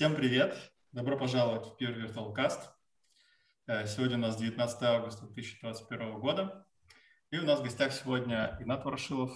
[0.00, 0.56] Всем привет!
[0.92, 2.58] Добро пожаловать в первый VirtualCast.
[3.66, 6.66] Э, сегодня у нас 19 августа 2021 года.
[7.30, 9.30] И у нас в гостях сегодня Игнат Ворошилов.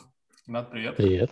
[0.47, 0.97] Игнат, привет.
[0.97, 1.31] Привет.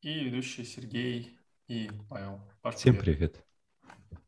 [0.00, 1.38] И ведущий Сергей
[1.68, 2.40] и Павел.
[2.62, 3.46] Паш, Всем привет.
[4.08, 4.18] привет.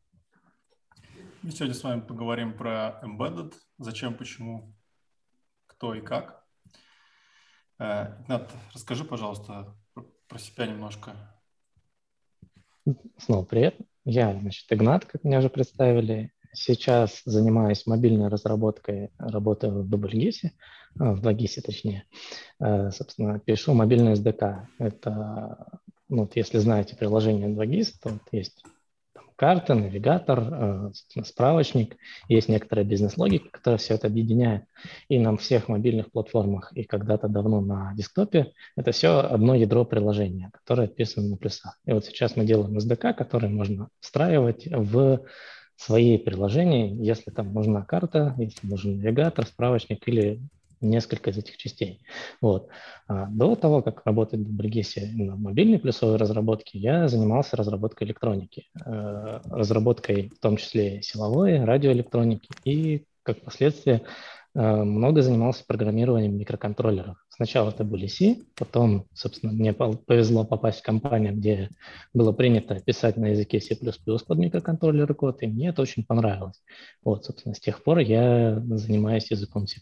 [1.42, 4.76] Мы сегодня с вами поговорим про Embedded, зачем, почему,
[5.66, 6.46] кто и как.
[7.80, 9.76] Э, Игнат, расскажи, пожалуйста,
[10.28, 11.39] про себя немножко.
[13.18, 13.76] Снова привет.
[14.04, 16.32] Я, значит, Игнат, как меня уже представили.
[16.52, 20.52] Сейчас занимаюсь мобильной разработкой, работаю в Дубльгисе,
[20.98, 22.04] а, в 2GIS точнее.
[22.58, 24.66] Э, собственно, пишу мобильный SDK.
[24.78, 28.64] Это, ну, вот если знаете приложение 2GIS, то вот есть
[29.40, 30.90] карта, навигатор, э,
[31.24, 31.96] справочник.
[32.28, 34.64] Есть некоторая бизнес-логика, которая все это объединяет.
[35.08, 40.50] И на всех мобильных платформах и когда-то давно на десктопе это все одно ядро приложения,
[40.52, 41.78] которое описано на плюсах.
[41.86, 45.22] И вот сейчас мы делаем SDK, который можно встраивать в
[45.74, 50.38] свои приложения, если там нужна карта, если нужен навигатор, справочник или
[50.80, 52.02] несколько из этих частей.
[52.40, 52.68] Вот.
[53.06, 58.66] А до того, как работать в Бригесе на мобильной плюсовой разработке, я занимался разработкой электроники,
[58.84, 64.02] э, разработкой в том числе силовой, радиоэлектроники и, как последствие,
[64.54, 67.16] Э, много занимался программированием микроконтроллеров.
[67.40, 71.70] Сначала это были C, потом, собственно, мне повезло попасть в компанию, где
[72.12, 76.62] было принято писать на языке C++ под микроконтроллеры код, и мне это очень понравилось.
[77.02, 79.80] Вот, собственно, с тех пор я занимаюсь языком C++,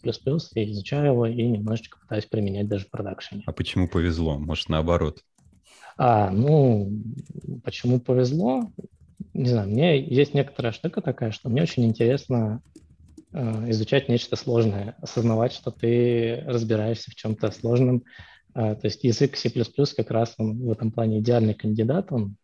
[0.54, 3.42] и изучаю его, и немножечко пытаюсь применять даже в продакшене.
[3.44, 4.38] А почему повезло?
[4.38, 5.18] Может, наоборот?
[5.96, 6.92] А, ну,
[7.64, 8.70] почему повезло?
[9.34, 12.62] Не знаю, мне есть некоторая штука такая, что мне очень интересно
[13.68, 18.04] изучать нечто сложное, осознавать, что ты разбираешься в чем-то сложном.
[18.54, 22.12] Э, то есть язык C++ как раз он в этом плане идеальный кандидат.
[22.12, 22.36] Он,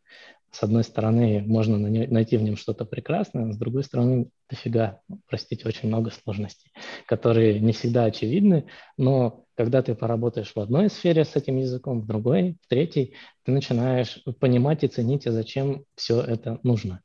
[0.50, 5.88] с одной стороны, можно найти в нем что-то прекрасное, с другой стороны, дофига, простите, очень
[5.88, 6.70] много сложностей,
[7.06, 12.06] которые не всегда очевидны, но когда ты поработаешь в одной сфере с этим языком, в
[12.06, 17.00] другой, в третьей, ты начинаешь понимать и ценить, а зачем все это нужно.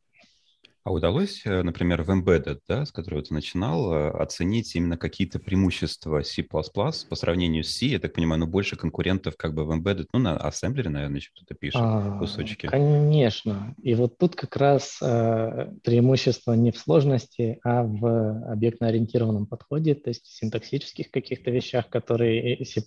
[0.84, 5.38] А удалось, э, например, в Embedded, да, с которого ты начинал, э, оценить именно какие-то
[5.38, 7.88] преимущества C++ по сравнению с C?
[7.88, 11.32] Я так понимаю, ну, больше конкурентов как бы в Embedded, ну, на ассемблере, наверное, еще
[11.36, 12.68] кто-то пишет а, кусочки.
[12.68, 13.76] Конечно.
[13.84, 20.10] И вот тут как раз э, преимущество не в сложности, а в объектно-ориентированном подходе, то
[20.10, 22.82] есть в синтаксических каких-то вещах, которые C++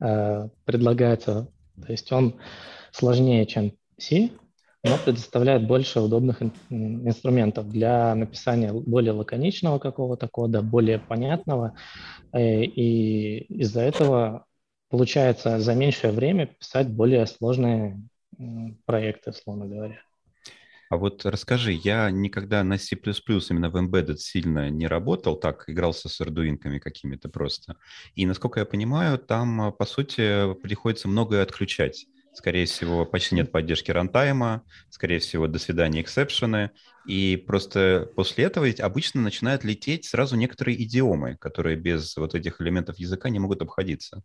[0.00, 1.52] э, предлагаются.
[1.84, 2.40] То есть он
[2.90, 4.30] сложнее, чем C,
[4.82, 11.74] но предоставляет больше удобных инструментов для написания более лаконичного какого-то кода, более понятного.
[12.32, 14.46] Э, и из-за этого
[14.88, 18.00] получается за меньшее время писать более сложные
[18.86, 20.00] проекты, условно говоря.
[20.88, 26.08] А вот расскажи, я никогда на C++ именно в Embedded сильно не работал, так, игрался
[26.08, 27.76] с ардуинками какими-то просто.
[28.16, 32.06] И, насколько я понимаю, там, по сути, приходится многое отключать.
[32.32, 36.70] Скорее всего, почти нет поддержки рантайма, скорее всего, до свидания эксепшены.
[37.06, 42.60] И просто после этого ведь обычно начинают лететь сразу некоторые идиомы, которые без вот этих
[42.60, 44.22] элементов языка не могут обходиться.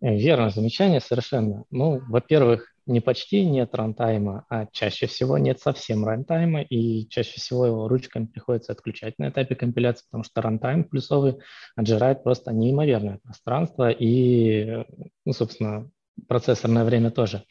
[0.00, 1.64] Э, верно, замечание совершенно.
[1.70, 7.66] Ну, во-первых, не почти нет рантайма, а чаще всего нет совсем рантайма, и чаще всего
[7.66, 11.38] его ручками приходится отключать на этапе компиляции, потому что рантайм плюсовый
[11.74, 14.84] отжирает просто неимоверное пространство и,
[15.24, 15.90] ну, собственно,
[16.28, 17.44] процессорное время тоже.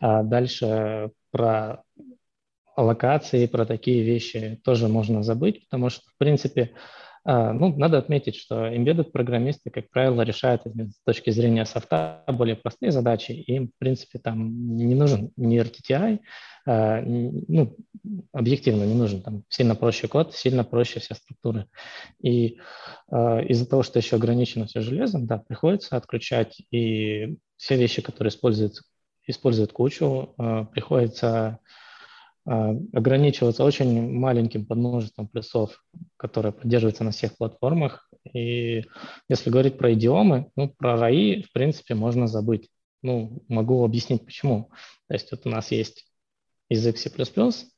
[0.00, 1.82] А дальше про
[2.76, 6.72] локации, про такие вещи тоже можно забыть, потому что, в принципе,
[7.24, 12.92] ну, надо отметить, что embedded программисты, как правило, решают с точки зрения софта более простые
[12.92, 13.32] задачи.
[13.32, 16.20] Им, в принципе, там не нужен ни RTTI,
[16.66, 17.76] а, ну,
[18.32, 19.22] объективно не нужен.
[19.22, 21.66] Там сильно проще код, сильно проще вся структура.
[22.22, 22.58] И
[23.10, 28.30] а, из-за того, что еще ограничено все железом, да, приходится отключать и все вещи, которые
[28.30, 28.74] используют,
[29.26, 30.34] используют кучу,
[30.72, 31.60] приходится
[32.44, 35.82] ограничиваться очень маленьким подмножеством плюсов,
[36.16, 38.10] которые поддерживаются на всех платформах.
[38.32, 38.84] И
[39.28, 42.68] если говорить про идиомы, ну, про РАИ, в принципе, можно забыть.
[43.02, 44.70] Ну, могу объяснить, почему.
[45.08, 46.06] То есть вот у нас есть
[46.68, 47.10] язык C++,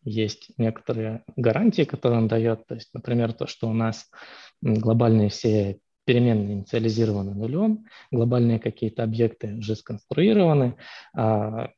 [0.04, 2.66] есть некоторые гарантии, которые он дает.
[2.66, 4.08] То есть, например, то, что у нас
[4.62, 10.76] глобальные все переменные инициализированы нулем, глобальные какие-то объекты уже сконструированы,
[11.14, 11.70] а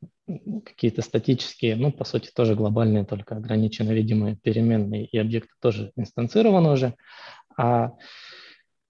[0.64, 6.70] какие-то статические, ну, по сути, тоже глобальные, только ограниченно видимые переменные и объекты тоже инстанцированы
[6.70, 6.94] уже.
[7.56, 7.90] А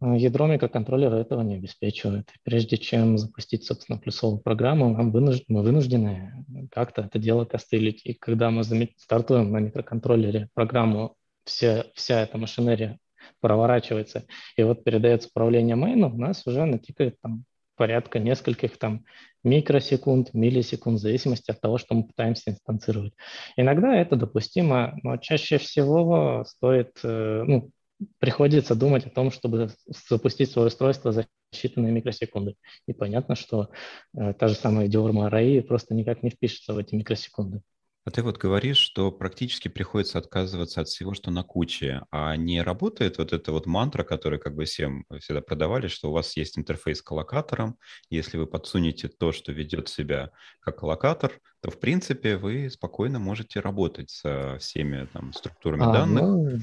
[0.01, 2.31] А, ядро микроконтроллера этого не обеспечивает.
[2.45, 8.03] Прежде чем запустить, собственно, плюсовую программу, мы вынуждены как-то это дело костылить.
[8.05, 8.63] И когда мы
[8.97, 12.99] стартуем на микроконтроллере программу, вся, вся эта машинерия
[13.41, 14.25] проворачивается,
[14.57, 17.45] и вот передается управление мейну, у нас уже натикает там
[17.77, 19.05] порядка нескольких там
[19.45, 23.15] микросекунд, миллисекунд, в зависимости от того, что мы пытаемся инстанцировать.
[23.57, 27.71] Иногда это допустимо, но чаще всего стоит, э, ну,
[28.19, 29.71] приходится думать о том, чтобы
[30.09, 32.55] запустить свое устройство за считанные микросекунды.
[32.87, 33.71] И понятно, что
[34.17, 37.63] э, та же самая диорма арраи просто никак не впишется в эти микросекунды.
[38.09, 42.63] А ты вот говоришь, что практически приходится отказываться от всего, что на куче, а не
[42.63, 46.59] работает вот эта вот мантра, которую как бы всем всегда продавали, что у вас есть
[46.59, 47.77] интерфейс к локаторам,
[48.09, 53.61] если вы подсунете то, что ведет себя как локатор, то в принципе вы спокойно можете
[53.61, 56.23] работать со всеми там структурами а, данных.
[56.23, 56.59] Ну,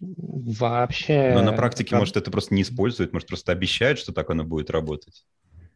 [0.00, 1.32] вообще...
[1.32, 2.00] Но на практике, как...
[2.00, 5.24] может, это просто не используют, может, просто обещают, что так оно будет работать.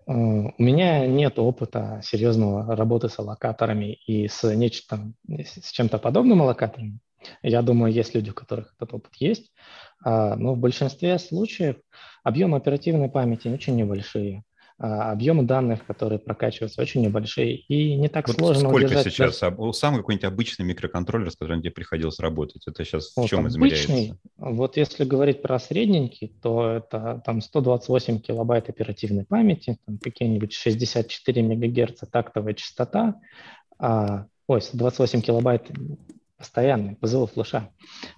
[0.07, 6.43] Э, у меня нет опыта серьезного работы с аллокаторами и с нечто, с чем-то подобным
[6.43, 7.01] аллокатором.
[7.43, 9.53] Я думаю, есть люди, у которых этот опыт есть,
[10.05, 11.77] а, но в большинстве случаев
[12.25, 14.43] объемы оперативной памяти очень небольшие.
[14.85, 19.39] А, объемы данных, которые прокачиваются, очень небольшие, и не так вот сложно Сколько удержать сейчас?
[19.39, 19.73] Даже...
[19.75, 23.69] Самый какой-нибудь обычный микроконтроллер, с которым тебе приходилось работать, это сейчас вот в чем обычный,
[23.69, 24.19] измеряется?
[24.39, 31.43] Вот если говорить про средненький, то это там 128 килобайт оперативной памяти, там какие-нибудь 64
[31.43, 33.21] мегагерца тактовая частота,
[33.79, 35.71] а, ой, 128 килобайт
[36.43, 37.71] постоянные позывы флеша,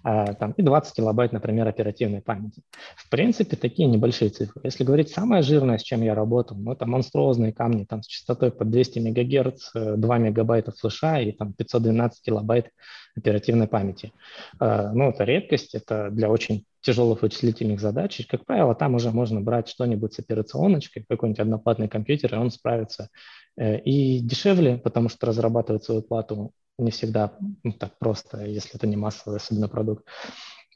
[0.02, 2.62] а, там, и 20 килобайт, например, оперативной памяти.
[2.96, 4.62] В принципе, такие небольшие цифры.
[4.64, 8.50] Если говорить самое жирное, с чем я работал, ну, это монструозные камни там, с частотой
[8.50, 12.70] под 200 МГц, 2 мегабайта флеша и там, 512 килобайт
[13.14, 14.12] оперативной памяти.
[14.58, 18.20] А, ну, это редкость, это для очень тяжелых вычислительных задач.
[18.20, 22.50] И, как правило, там уже можно брать что-нибудь с операционочкой, какой-нибудь одноплатный компьютер, и он
[22.50, 23.10] справится
[23.58, 28.86] э, и дешевле, потому что разрабатывать свою плату не всегда ну, так просто, если это
[28.86, 30.06] не массовый особенно продукт.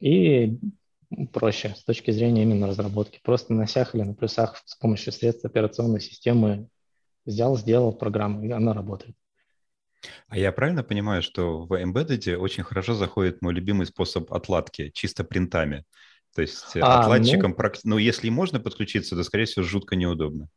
[0.00, 0.58] И
[1.32, 3.20] проще с точки зрения именно разработки.
[3.22, 6.68] Просто на сях или на плюсах с помощью средств операционной системы
[7.24, 9.16] взял, сделал программу, и она работает.
[10.28, 15.24] А я правильно понимаю, что в Embedded очень хорошо заходит мой любимый способ отладки, чисто
[15.24, 15.84] принтами?
[16.34, 20.48] То есть а, отладчиком, ну, ну, если можно подключиться, то, скорее всего, жутко неудобно.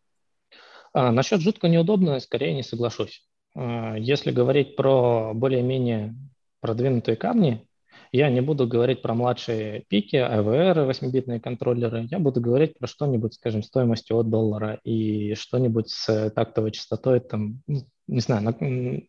[0.93, 3.25] А, насчет жутко неудобно, скорее не соглашусь.
[3.55, 6.15] А, если говорить про более-менее
[6.61, 7.67] продвинутые камни,
[8.13, 12.07] я не буду говорить про младшие пики, AVR, 8-битные контроллеры.
[12.11, 17.61] Я буду говорить про что-нибудь, скажем, стоимостью от доллара и что-нибудь с тактовой частотой, там,
[17.67, 18.55] ну, не знаю, на,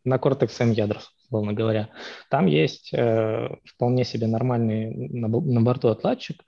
[0.04, 1.88] на Cortex M ядрах, условно говоря.
[2.30, 6.44] Там есть э, вполне себе нормальный на, на борту отладчик,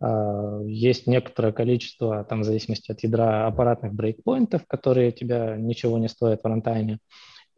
[0.00, 6.08] э, есть некоторое количество, там, в зависимости от ядра, аппаратных брейкпоинтов, которые тебя ничего не
[6.08, 7.00] стоят в рантайме.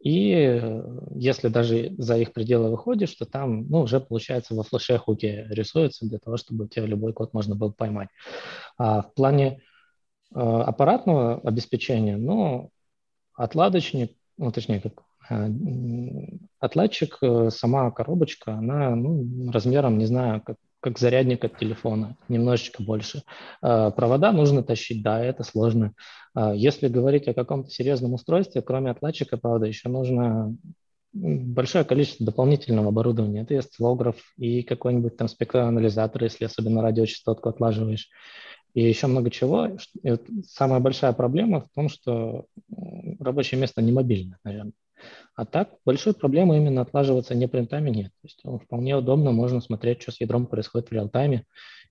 [0.03, 0.83] И э,
[1.15, 6.07] если даже за их пределы выходишь, то там ну, уже получается во флеше хуки рисуется
[6.07, 8.09] для того, чтобы у тебя любой код можно было поймать.
[8.77, 9.61] А в плане
[10.33, 12.71] э, аппаратного обеспечения, ну,
[13.35, 15.49] отладочник, ну, точнее, как э,
[16.59, 17.19] отладчик,
[17.49, 23.23] сама коробочка, она ну, размером, не знаю, как как зарядник от телефона, немножечко больше.
[23.61, 25.93] А, провода нужно тащить, да, это сложно.
[26.33, 30.55] А, если говорить о каком-то серьезном устройстве, кроме отладчика, правда, еще нужно
[31.13, 33.41] большое количество дополнительного оборудования.
[33.41, 33.57] Это и
[34.37, 38.09] и какой-нибудь там спектроанализатор, если особенно радиочастотку отлаживаешь.
[38.73, 39.67] И еще много чего.
[40.03, 42.45] И вот самая большая проблема в том, что
[43.19, 44.73] рабочее место не мобильное, наверное.
[45.35, 48.11] А так большой проблемы именно отлаживаться не принтами нет.
[48.21, 51.45] То есть вполне удобно, можно смотреть, что с ядром происходит в реал-тайме.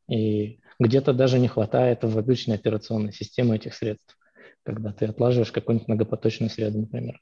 [0.08, 4.18] И где-то даже не хватает в обычной операционной системе этих средств,
[4.64, 7.20] когда ты отлаживаешь какой-нибудь многопоточный среду, например.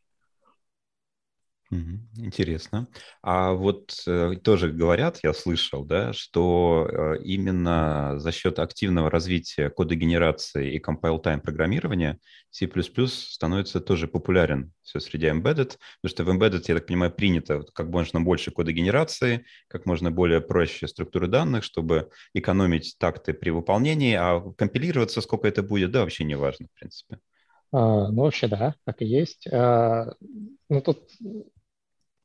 [1.71, 2.89] Интересно.
[3.23, 9.69] А вот э, тоже говорят, я слышал, да, что э, именно за счет активного развития
[9.69, 12.19] кода генерации и compile-time программирования
[12.51, 12.67] C++
[13.07, 17.89] становится тоже популярен все среди embedded, потому что в embedded, я так понимаю, принято как
[17.89, 24.15] можно больше кода генерации, как можно более проще структуры данных, чтобы экономить такты при выполнении,
[24.15, 27.19] а компилироваться сколько это будет, да, вообще не важно, в принципе.
[27.73, 29.47] А, ну, вообще, да, так и есть.
[29.53, 30.15] А,
[30.71, 31.11] ну, тут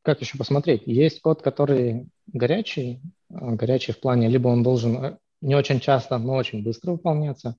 [0.04, 0.84] как еще посмотреть?
[0.86, 3.02] Есть код, который горячий,
[3.34, 7.56] а, горячий в плане, либо он должен э, не очень часто, но очень быстро выполняться,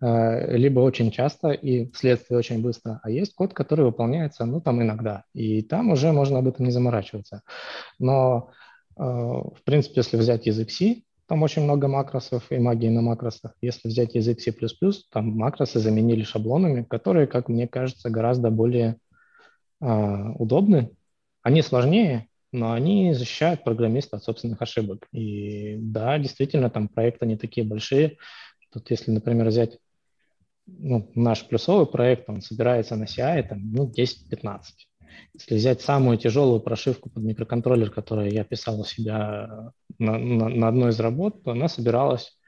[0.00, 3.00] э, либо очень часто и вследствие очень быстро.
[3.02, 5.24] А есть код, который выполняется, ну, там иногда.
[5.34, 7.42] И там уже можно об этом не заморачиваться.
[8.00, 8.50] Но,
[8.96, 13.54] э, в принципе, если взять язык C, там очень много макросов и магии на макросах.
[13.62, 14.52] Если взять язык C++,
[15.10, 18.98] там макросы заменили шаблонами, которые, как мне кажется, гораздо более
[19.80, 20.90] удобны.
[21.44, 25.06] Они сложнее, но они защищают программиста от собственных ошибок.
[25.12, 28.16] И да, действительно, там проекты не такие большие.
[28.72, 29.78] Тут если, например, взять
[30.66, 34.62] ну, наш плюсовый проект, он собирается на CI там, ну, 10-15.
[35.34, 40.68] Если взять самую тяжелую прошивку под микроконтроллер, которую я писал у себя на, на, на
[40.68, 42.38] одной из работ, то она собиралась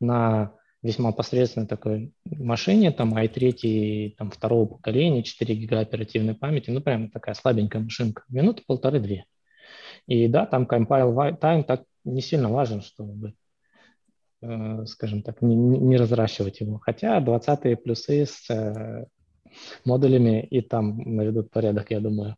[0.00, 6.80] на весьма посредственной такой машине, там i3 там, второго поколения, 4 гига оперативной памяти, ну
[6.80, 9.24] прям такая слабенькая машинка, минуты полторы-две.
[10.06, 13.34] И да, там compile time так не сильно важен, чтобы,
[14.40, 16.78] э, скажем так, не, не разращивать его.
[16.78, 19.06] Хотя 20-е плюсы с э,
[19.84, 22.36] модулями и там наведут порядок, я думаю.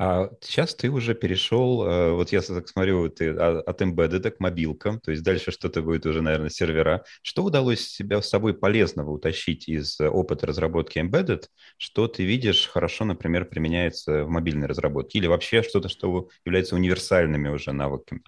[0.00, 5.00] А сейчас ты уже перешел, э, вот я так смотрю, ты от embedded к мобилкам,
[5.00, 7.04] то есть дальше что-то будет уже, наверное, сервера.
[7.22, 11.46] Что удалось себя с собой полезного утащить из опыта разработки embedded,
[11.78, 17.48] что ты видишь хорошо, например, применяется в мобильной разработке, или вообще что-то, что является универсальными
[17.48, 18.22] уже навыками?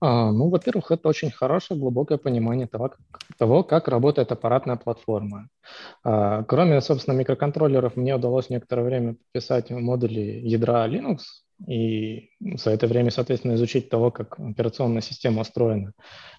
[0.00, 2.92] А, ну, во-первых, это очень хорошее, глубокое понимание того,
[3.36, 5.48] того, как работает аппаратная платформа.
[6.04, 11.18] А, кроме, собственно, микроконтроллеров, мне удалось некоторое время писать модули ядра Linux,
[11.66, 15.92] и за это время, соответственно, изучить того, как операционная система устроена.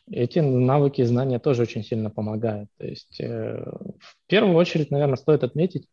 [0.09, 2.69] Эти навыки и знания тоже очень сильно помогают.
[2.77, 3.65] То есть, э,
[3.99, 5.89] в первую очередь, наверное, стоит отметить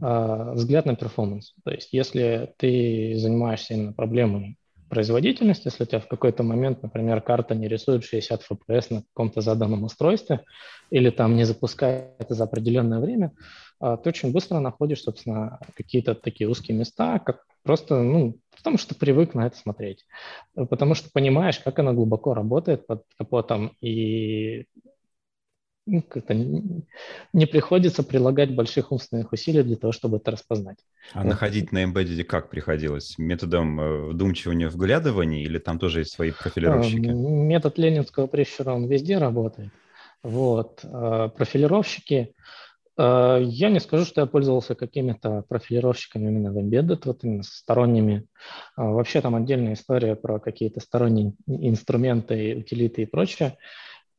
[0.00, 1.54] э, взгляд на перформанс.
[1.64, 4.56] То есть, если ты занимаешься именно проблемой
[4.88, 9.40] производительность, если у тебя в какой-то момент, например, карта не рисует 60 FPS на каком-то
[9.40, 10.44] заданном устройстве
[10.90, 13.32] или там не запускается за определенное время,
[13.80, 18.94] а, ты очень быстро находишь, собственно, какие-то такие узкие места, как просто, ну, потому что
[18.94, 20.06] привык на это смотреть,
[20.54, 24.66] потому что понимаешь, как оно глубоко работает под капотом, и
[25.88, 30.78] ну, как-то не, приходится прилагать больших умственных усилий для того, чтобы это распознать.
[31.14, 31.28] А вот.
[31.28, 33.16] находить на embedded как приходилось?
[33.16, 37.06] Методом э, вдумчивания вглядывания или там тоже есть свои профилировщики?
[37.06, 39.70] Метод ленинского прищура, он везде работает.
[40.22, 40.80] Вот.
[40.84, 42.34] А профилировщики,
[42.98, 48.26] э, я не скажу, что я пользовался какими-то профилировщиками именно в embedded, вот именно сторонними.
[48.76, 53.56] Вообще там отдельная история про какие-то сторонние инструменты, утилиты и прочее.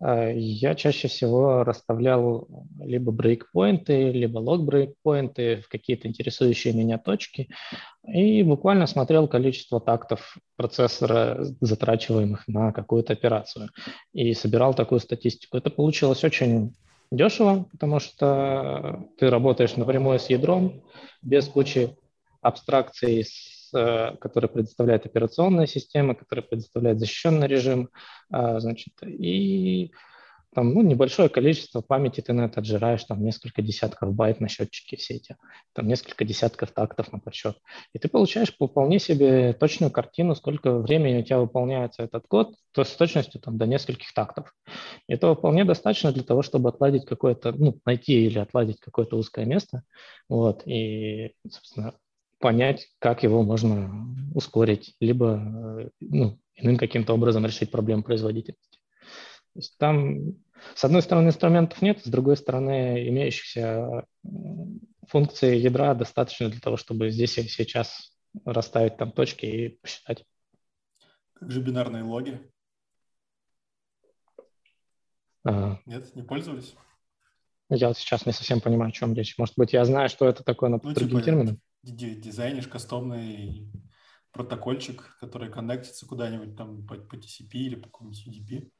[0.01, 2.47] Э, я чаще всего расставлял
[2.79, 7.49] либо брейкпоинты, либо лог-брейкпоинты в какие-то интересующие меня точки
[8.07, 13.69] и буквально смотрел количество тактов процессора, затрачиваемых на какую-то операцию,
[14.13, 15.57] и собирал такую статистику.
[15.57, 16.75] Это получилось очень
[17.11, 20.83] дешево, потому что ты работаешь напрямую с ядром,
[21.21, 21.95] без кучи
[22.41, 27.89] абстракций с который предоставляет операционная система, который предоставляет защищенный режим,
[28.31, 29.91] а, значит, и
[30.53, 34.97] там, ну, небольшое количество памяти ты на это отжираешь, там несколько десятков байт на счетчике
[34.97, 35.35] сети,
[35.73, 37.57] там несколько десятков тактов на подсчет.
[37.93, 42.83] И ты получаешь вполне себе точную картину, сколько времени у тебя выполняется этот код, то
[42.83, 44.51] с точностью там, до нескольких тактов.
[45.07, 49.45] И этого вполне достаточно для того, чтобы отладить какое-то, ну, найти или отладить какое-то узкое
[49.45, 49.83] место.
[50.27, 51.93] Вот, и, собственно,
[52.39, 55.39] понять, как его можно ускорить, либо
[55.81, 58.79] э, ну, иным каким-то образом решить проблему производительности.
[59.53, 60.35] То есть там,
[60.75, 64.05] с одной стороны, инструментов нет, с другой стороны, имеющихся
[65.07, 68.15] функций ядра достаточно для того, чтобы здесь и сейчас
[68.45, 70.23] расставить там точки и посчитать.
[71.33, 72.39] Как же бинарные логи?
[75.45, 76.75] А, Нет, не пользовались?
[77.69, 79.37] Я сейчас не совсем понимаю, о чем речь.
[79.37, 81.61] Может быть, я знаю, что это такое на ну, другим типа, термином?
[81.83, 83.71] Дизайнишь кастомный
[84.31, 88.71] протокольчик, который коннектится куда-нибудь там по, по TCP или по какому-нибудь UDP.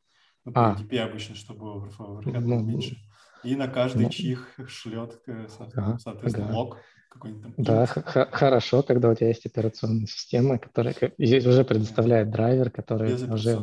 [0.46, 0.76] Ну, по а.
[0.76, 2.98] UDP обычно, чтобы overhead ну, меньше.
[3.44, 6.54] И на каждый ну, чих шлет, э, соответственно, ага.
[6.54, 6.78] лог
[7.10, 7.54] какой-нибудь там.
[7.58, 13.58] Да, хорошо, когда у тебя есть операционная система, которая уже предоставляет драйвер, который уже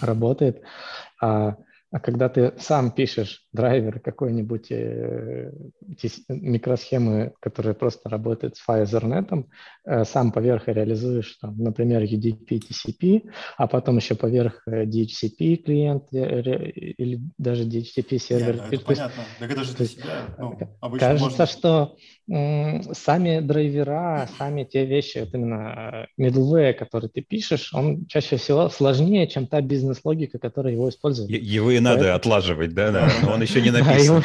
[0.00, 0.62] работает.
[1.20, 1.56] А
[1.96, 5.50] а когда ты сам пишешь драйвер какой-нибудь э,
[6.28, 9.46] микросхемы, которая просто работает с Ethernet,
[9.86, 16.12] э, сам поверх реализуешь, там, например, UDP, TCP, а потом еще поверх э, DHCP клиент
[16.12, 18.56] э, или даже DHCP сервер.
[18.56, 19.22] Нет, ну, это понятно.
[19.38, 20.36] Так это же для себя.
[20.36, 20.58] Ну,
[20.98, 21.46] кажется, можно...
[21.46, 21.96] что
[22.28, 28.68] сами драйвера, сами те вещи, вот именно э, middleware, который ты пишешь, он чаще всего
[28.68, 31.30] сложнее, чем та бизнес-логика, которая его использует.
[31.30, 32.16] Его и надо Поэтому...
[32.16, 34.00] отлаживать, да, да, но он еще не написан.
[34.00, 34.22] его,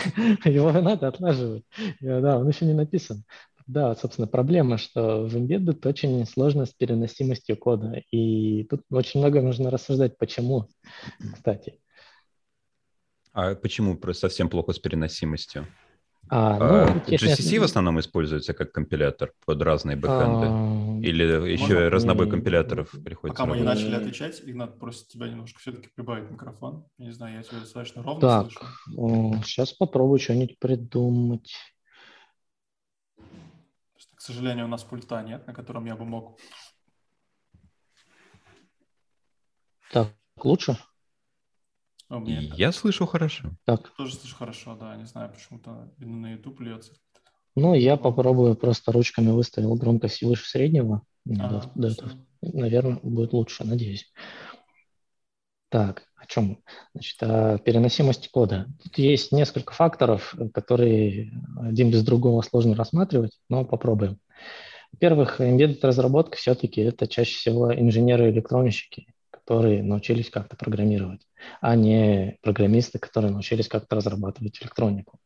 [0.50, 1.63] его надо отлаживать,
[2.00, 3.24] да, он еще не написан.
[3.67, 8.01] Да, собственно, проблема, что в Embedded очень сложно с переносимостью кода.
[8.12, 10.67] И тут очень много нужно рассуждать, почему,
[11.34, 11.79] кстати.
[13.31, 15.67] А почему совсем плохо с переносимостью?
[16.33, 20.47] А, ну, а, GCC в основном используется как компилятор под разные бэкэнды?
[20.47, 21.89] А, Или еще Можно?
[21.89, 23.43] разнобой компиляторов приходится?
[23.43, 26.85] Пока мы не начали отвечать, Игнат просит тебя немножко все-таки прибавить микрофон.
[26.97, 29.43] не знаю, я тебя достаточно ровно так, слышу.
[29.43, 31.53] сейчас попробую что-нибудь придумать.
[34.15, 36.39] К сожалению, у нас пульта нет, на котором я бы мог...
[39.91, 40.77] Так, лучше?
[42.11, 43.51] А мне я слышу хорошо.
[43.63, 43.93] Так.
[43.95, 44.97] Тоже слышу хорошо, да.
[44.97, 46.91] Не знаю, почему-то на YouTube льется.
[47.55, 51.03] Ну, я попробую просто ручками выставил громкость выше среднего.
[51.39, 54.11] Ага, до, до Наверное, будет лучше, надеюсь.
[55.69, 56.61] Так, о чем?
[56.93, 58.67] Значит, о переносимости кода.
[58.83, 64.19] Тут есть несколько факторов, которые один без другого сложно рассматривать, но попробуем.
[64.91, 69.07] Во-первых, embedded разработка все-таки это чаще всего инженеры-электронщики,
[69.43, 71.21] которые научились как-то программировать,
[71.60, 75.19] а не программисты, которые научились как-то разрабатывать электронику.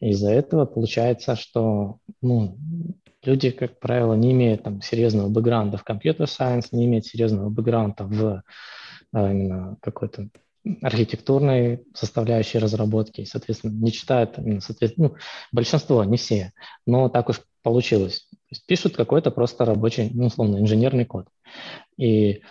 [0.00, 2.58] Из-за этого получается, что ну,
[3.24, 8.04] люди, как правило, не имеют там, серьезного бэкграунда в компьютер сайенс, не имеют серьезного бэкграунда
[8.04, 8.42] в
[9.12, 10.28] а, именно какой-то
[10.80, 15.16] архитектурной составляющей разработки, и, соответственно, не читают, соответственно, ну,
[15.52, 16.52] большинство, не все,
[16.86, 18.28] но так уж получилось.
[18.66, 21.26] Пишут какой-то просто рабочий, ну, условно, инженерный код.
[21.96, 22.42] И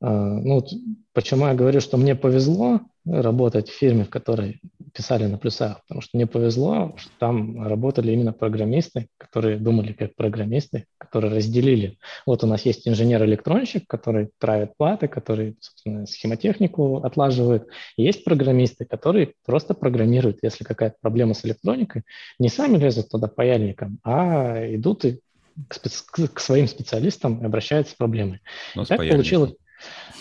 [0.00, 0.64] а, ну,
[1.12, 4.60] почему я говорю, что мне повезло работать в фирме, в которой
[4.92, 10.14] писали на плюсах, потому что мне повезло, что там работали именно программисты, которые думали как
[10.14, 11.98] программисты, которые разделили.
[12.26, 17.66] Вот у нас есть инженер-электронщик, который правит платы, который, собственно, схемотехнику отлаживает.
[17.96, 20.38] И есть программисты, которые просто программируют.
[20.42, 22.02] Если какая-то проблема с электроникой,
[22.38, 25.20] не сами лезут туда паяльником, а идут и
[25.68, 28.40] к, специ- к своим специалистам и обращаются с проблемой.
[28.74, 29.54] Но так получилось.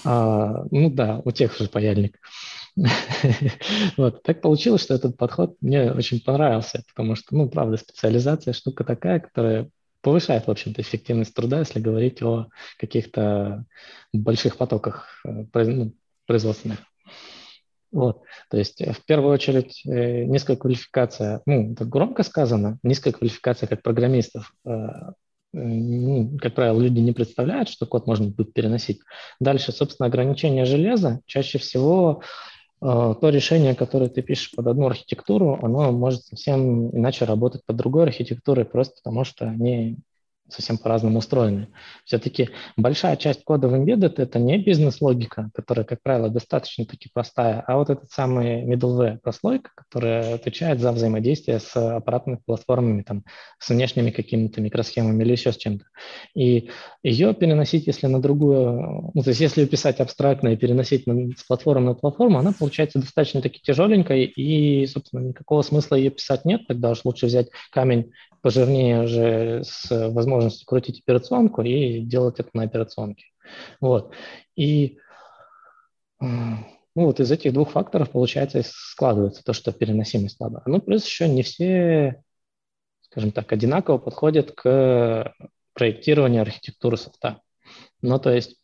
[0.03, 2.19] А, ну да, у тех же паяльник.
[3.97, 4.23] вот.
[4.23, 9.19] Так получилось, что этот подход мне очень понравился, потому что, ну, правда, специализация штука такая,
[9.19, 9.69] которая
[10.01, 12.47] повышает, в общем-то, эффективность труда, если говорить о
[12.77, 13.65] каких-то
[14.13, 15.93] больших потоках э, ну,
[16.25, 16.79] производственных.
[17.91, 18.21] Вот.
[18.49, 23.67] То есть, э, в первую очередь, э, низкая квалификация, ну, это громко сказано, низкая квалификация
[23.67, 24.53] как программистов
[25.53, 28.99] ну, как правило, люди не представляют, что код можно будет переносить.
[29.39, 31.21] Дальше, собственно, ограничение железа.
[31.25, 32.21] Чаще всего
[32.81, 37.75] э, то решение, которое ты пишешь под одну архитектуру, оно может совсем иначе работать под
[37.77, 39.97] другой архитектурой, просто потому что они
[40.49, 41.67] совсем по-разному устроены.
[42.05, 47.77] Все-таки большая часть кода в Embedded– это не бизнес-логика, которая, как правило, достаточно-таки простая, а
[47.77, 53.23] вот этот самый middleware прослойка, которая отвечает за взаимодействие с аппаратными платформами, там,
[53.59, 55.85] с внешними какими-то микросхемами или еще с чем-то.
[56.35, 56.69] И
[57.03, 61.43] ее переносить, если на другую, ну, то есть если писать абстрактно и переносить на, с
[61.43, 66.91] платформы на платформу, она получается достаточно-таки тяжеленькой, и, собственно, никакого смысла ее писать нет, тогда
[66.91, 73.25] уж лучше взять камень пожирнее уже с возможностью крутить операционку и делать это на операционке.
[73.79, 74.11] Вот.
[74.55, 74.99] И
[76.19, 76.65] ну,
[77.05, 80.63] вот из этих двух факторов, получается, складывается то, что переносимость слабая.
[80.65, 82.23] Ну, плюс еще не все,
[83.01, 85.33] скажем так, одинаково подходят к
[85.73, 87.41] проектированию архитектуры софта.
[88.01, 88.59] Ну, то есть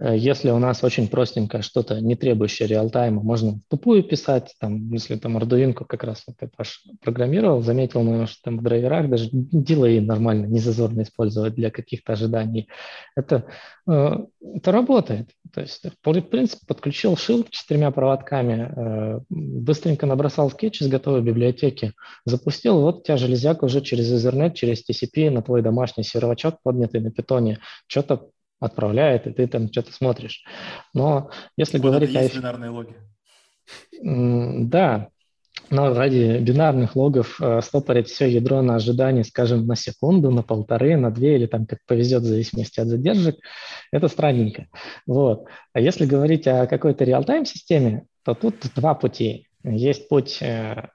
[0.00, 5.36] если у нас очень простенькое что-то, не требующее реалтайма, можно тупую писать, там, если там
[5.36, 6.52] Arduino как раз вот это
[7.02, 12.12] программировал, заметил, наверное, что там в драйверах даже дилей нормально, не зазорно использовать для каких-то
[12.12, 12.68] ожиданий.
[13.16, 13.46] Это,
[13.88, 14.18] э,
[14.54, 15.30] это работает.
[15.52, 21.92] То есть, в принципе, подключил шилд четырьмя проводками, э, быстренько набросал скетч из готовой библиотеки,
[22.24, 27.00] запустил, вот у тебя железяка уже через Ethernet, через TCP на твой домашний сервачок, поднятый
[27.00, 27.58] на питоне,
[27.88, 28.28] что-то
[28.60, 30.44] отправляет, и ты там что-то смотришь.
[30.94, 32.38] Но если вот говорить это есть о...
[32.38, 32.94] бинарные логи.
[34.00, 35.08] Да,
[35.70, 40.96] но ради бинарных логов э, стопорить все ядро на ожидание, скажем, на секунду, на полторы,
[40.96, 43.36] на две или там как повезет в зависимости от задержек,
[43.92, 44.68] это странненько.
[45.06, 45.46] Вот.
[45.74, 49.48] А если говорить о какой-то реал-тайм системе, то тут два пути.
[49.62, 50.88] Есть путь э,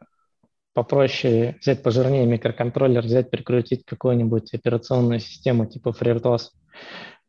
[0.74, 6.48] попроще взять пожирнее микроконтроллер, взять, прикрутить какую-нибудь операционную систему типа FreeRTOS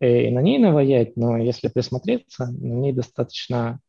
[0.04, 3.80] и на ней наваять, но если присмотреться, на ней достаточно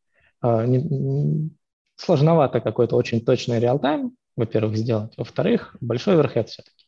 [0.41, 1.49] э, не,
[1.95, 6.86] сложновато какой-то очень точный реал-тайм, во-первых, сделать, во-вторых, большой оверхед все-таки.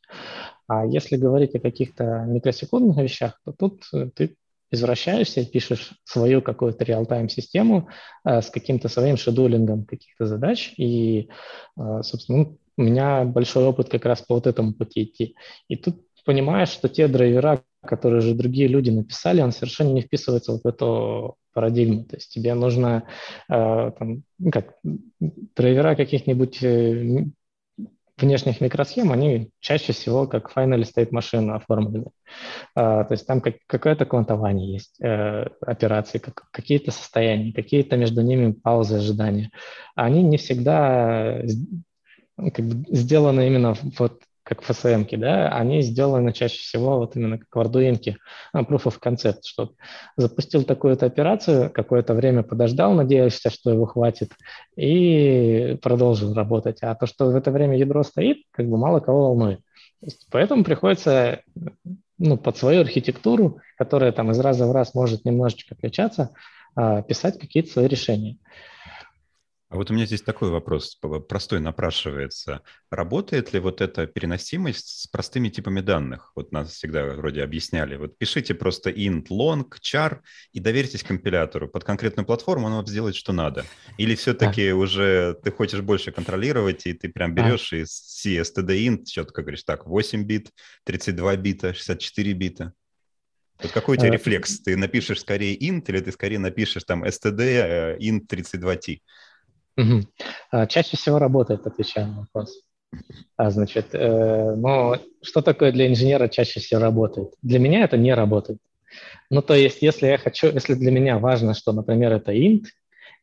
[0.68, 3.84] А если говорить о каких-то микросекундных вещах, то тут
[4.16, 4.36] ты
[4.70, 7.90] извращаешься, пишешь свою какую-то реал-тайм систему
[8.26, 11.30] э, с каким-то своим шедулингом каких-то задач, и,
[11.78, 15.36] э, собственно, ну, у меня большой опыт как раз по вот этому пути идти.
[15.68, 20.52] И тут понимаешь, что те драйвера, которые же другие люди написали, он совершенно не вписывается
[20.52, 22.04] вот в эту парадигму.
[22.04, 23.04] То есть тебе нужно
[23.50, 24.76] э, там, ну как,
[25.56, 27.24] драйвера каких-нибудь э,
[28.18, 32.08] внешних микросхем, они чаще всего как final state машина оформлены.
[32.76, 38.22] А, то есть там как, какое-то квантование есть э, операции, как, какие-то состояния, какие-то между
[38.22, 39.50] ними паузы ожидания.
[39.96, 41.42] Они не всегда
[42.38, 47.54] как бы, сделаны именно вот как FSM, да, они сделаны чаще всего вот именно как
[47.54, 48.16] в Arduino,
[48.54, 49.74] а, proof of concept, что
[50.16, 54.32] запустил такую-то операцию, какое-то время подождал, надеялся, что его хватит,
[54.78, 56.78] и продолжил работать.
[56.82, 59.60] А то, что в это время ядро стоит, как бы мало кого волнует.
[60.32, 61.42] Поэтому приходится
[62.18, 66.32] ну, под свою архитектуру, которая там из раза в раз может немножечко отличаться,
[66.74, 68.38] а, писать какие-то свои решения.
[69.70, 72.62] А вот у меня здесь такой вопрос, простой напрашивается.
[72.90, 76.32] Работает ли вот эта переносимость с простыми типами данных?
[76.36, 77.98] Вот нас всегда вроде объясняли.
[77.98, 80.20] Вот пишите просто int, long, char
[80.54, 81.68] и доверьтесь компилятору.
[81.68, 83.66] Под конкретную платформу он вам сделает, что надо.
[83.98, 84.76] Или все-таки да.
[84.78, 87.78] уже ты хочешь больше контролировать, и ты прям берешь да.
[87.78, 90.50] из C std четко говоришь, так, 8 бит,
[90.86, 92.74] 32 бита, 64 бита.
[93.62, 94.62] Вот какой у тебя э, рефлекс?
[94.62, 99.00] Ты напишешь скорее int или ты скорее напишешь там std э, int 32t?
[99.78, 100.68] Угу.
[100.68, 102.62] Чаще всего работает, отвечаю на вопрос.
[103.36, 107.34] А, значит, э, но что такое для инженера чаще всего работает?
[107.42, 108.60] Для меня это не работает.
[109.30, 112.64] Ну, то есть, если я хочу, если для меня важно, что, например, это int,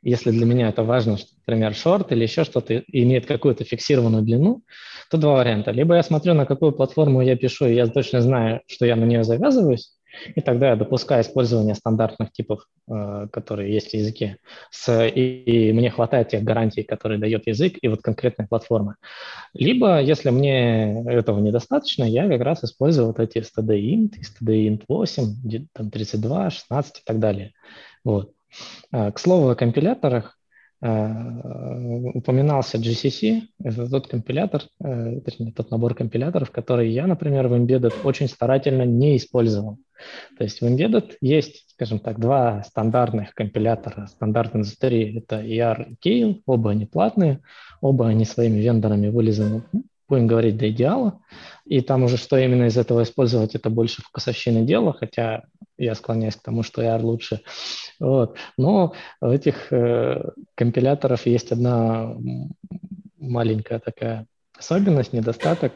[0.03, 4.63] если для меня это важно, что, например, short или еще что-то имеет какую-то фиксированную длину,
[5.11, 5.71] то два варианта.
[5.71, 9.05] Либо я смотрю, на какую платформу я пишу, и я точно знаю, что я на
[9.05, 9.94] нее завязываюсь,
[10.35, 14.39] и тогда я допускаю использование стандартных типов, э, которые есть в языке.
[14.71, 18.97] С, и, и мне хватает тех гарантий, которые дает язык и вот конкретная платформа.
[19.53, 25.91] Либо, если мне этого недостаточно, я как раз использую вот эти std.int, std.int 8, там
[25.91, 27.53] 32, 16 и так далее.
[28.05, 28.33] Вот.
[28.93, 30.39] А, к слову о компиляторах,
[30.81, 37.95] упоминался GCC, это тот компилятор, э, точнее, тот набор компиляторов, который я, например, в Embedded
[38.05, 39.79] очень старательно не использовал.
[40.37, 45.19] То есть в Embedded есть, скажем так, два стандартных компилятора, стандартной индустрии.
[45.19, 47.41] Это ER и Kale, оба они платные,
[47.81, 49.63] оба они своими вендорами вылезаны
[50.09, 51.21] будем говорить, до идеала.
[51.65, 55.45] И там уже что именно из этого использовать, это больше вкусовщины дела, хотя
[55.79, 57.41] я склоняюсь к тому, что AR лучше.
[57.99, 58.37] Вот.
[58.57, 62.15] Но у этих э, компиляторов есть одна
[63.19, 65.73] маленькая такая особенность, недостаток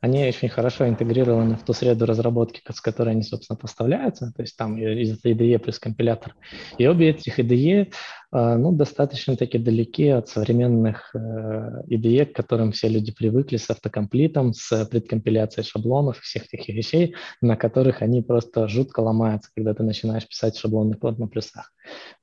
[0.00, 4.56] они очень хорошо интегрированы в ту среду разработки, с которой они, собственно, поставляются, то есть
[4.56, 6.34] там из IDE плюс компилятор.
[6.78, 7.92] И обе этих IDE
[8.38, 14.52] ну, достаточно таки далеки от современных э, IDE, к которым все люди привыкли с автокомплитом,
[14.52, 20.28] с предкомпиляцией шаблонов, всех этих вещей, на которых они просто жутко ломаются, когда ты начинаешь
[20.28, 21.72] писать шаблонный код на плюсах.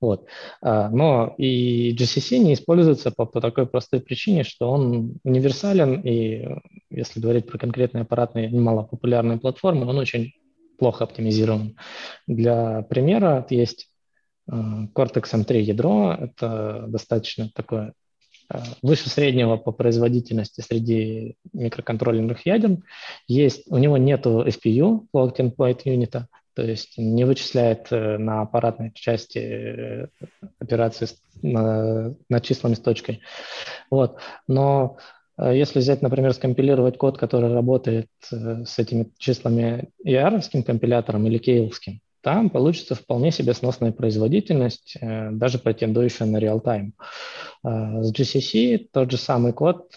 [0.02, 0.26] Вот.
[0.62, 6.48] А, но и GCC не используется по, по такой простой причине, что он универсален, и
[6.90, 10.34] если говорить про конкретные аппаратные, немалопопулярные платформы, он очень
[10.78, 11.78] плохо оптимизирован.
[12.28, 13.93] Для примера есть э,
[14.50, 17.94] Cortex M3 ядро, это достаточно такое
[18.54, 22.78] э, выше среднего по производительности среди микроконтроллерных ядер.
[23.28, 26.26] Есть, у него нету FPU, Floating Point Unit,
[26.56, 30.08] то есть не вычисляет э, на аппаратной части э,
[30.60, 31.08] операции
[31.42, 33.22] на, на числами с точкой.
[33.90, 34.20] Вот.
[34.48, 34.98] Но
[35.38, 42.02] э, если взять, например, скомпилировать код, который работает с этими числами ER компилятором или кейловским,
[42.24, 46.94] там получится вполне себе сносная производительность, даже претендующая на реал-тайм.
[47.64, 49.94] С GCC тот же самый код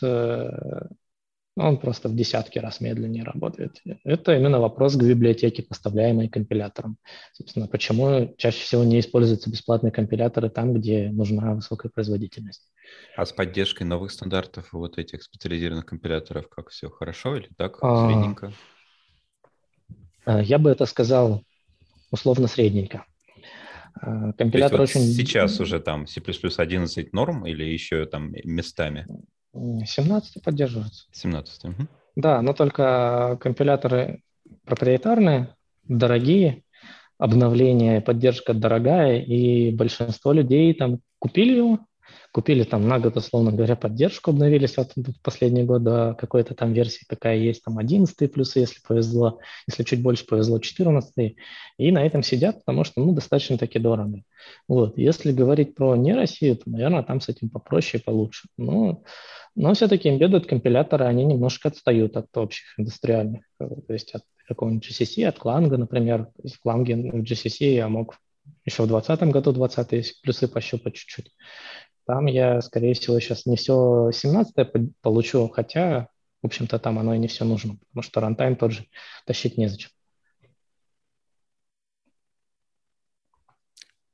[1.59, 3.81] он просто в десятки раз медленнее работает.
[4.05, 6.99] Это именно вопрос к библиотеке, поставляемой компилятором.
[7.33, 12.71] Собственно, почему чаще всего не используются бесплатные компиляторы там, где нужна высокая производительность.
[13.17, 18.07] А с поддержкой новых стандартов вот этих специализированных компиляторов как все хорошо или так, а,
[18.07, 18.53] средненько?
[20.27, 21.43] А, я бы это сказал
[22.11, 23.05] условно средненько.
[23.95, 25.01] А, компилятор вот очень...
[25.03, 29.07] Сейчас уже там C++ 11 норм или еще там местами?
[29.55, 31.07] 17 поддерживается.
[31.13, 31.65] 17.
[31.65, 31.89] Угу.
[32.17, 34.23] Да, но только компиляторы
[34.65, 36.63] проприетарные, дорогие,
[37.19, 41.81] обновление, поддержка дорогая, и большинство людей там купили его,
[42.33, 46.73] купили там на год, условно говоря, поддержку, обновились вот в последний год до какой-то там
[46.73, 51.37] версии, какая есть, там 11 плюсы, если повезло, если чуть больше повезло, 14
[51.79, 54.23] и на этом сидят, потому что, ну, достаточно таки дорого.
[54.69, 58.49] Вот, если говорить про не Россию, то, наверное, там с этим попроще и получше.
[58.57, 59.03] Но,
[59.55, 65.25] но все-таки embedded компиляторы, они немножко отстают от общих индустриальных, то есть от какого-нибудь GCC,
[65.25, 66.29] от Clang, например.
[66.39, 68.17] В Clang в GCC я мог
[68.65, 71.33] еще в 2020 году 20 плюсы пощупать чуть-чуть.
[72.07, 74.55] Там я, скорее всего, сейчас не все 17
[75.03, 76.09] получу, хотя,
[76.41, 78.87] в общем-то, там оно и не все нужно, потому что рантайм тот же
[79.27, 79.91] тащить незачем.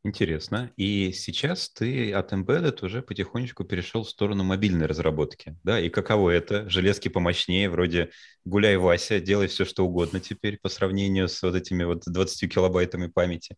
[0.05, 0.73] Интересно.
[0.77, 5.79] И сейчас ты от Embedded уже потихонечку перешел в сторону мобильной разработки, да?
[5.79, 6.69] И каково это?
[6.69, 8.11] Железки помощнее, вроде
[8.45, 13.07] гуляй, Вася, делай все, что угодно теперь по сравнению с вот этими вот 20 килобайтами
[13.07, 13.55] памяти.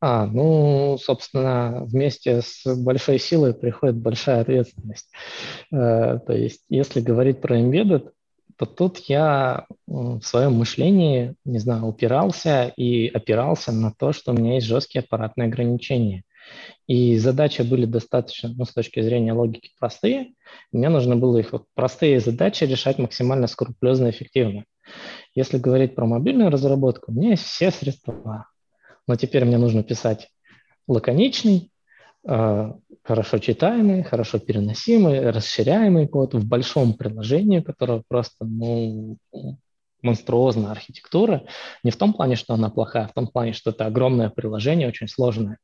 [0.00, 5.10] А, ну, собственно, вместе с большой силой приходит большая ответственность.
[5.72, 8.10] Э, то есть, если говорить про embedded,
[8.56, 14.34] то тут я в своем мышлении, не знаю, упирался и опирался на то, что у
[14.34, 16.24] меня есть жесткие аппаратные ограничения.
[16.86, 20.32] И задачи были достаточно, ну, с точки зрения логики, простые.
[20.72, 24.64] Мне нужно было их вот простые задачи решать максимально скрупулезно и эффективно.
[25.34, 28.46] Если говорить про мобильную разработку, у меня есть все средства
[29.06, 30.28] но теперь мне нужно писать
[30.88, 31.70] лаконичный,
[32.26, 39.18] э, хорошо читаемый, хорошо переносимый, расширяемый код в большом приложении, которое просто ну,
[40.02, 41.44] монструозная архитектура.
[41.82, 44.88] Не в том плане, что она плохая, а в том плане, что это огромное приложение,
[44.88, 45.58] очень сложное.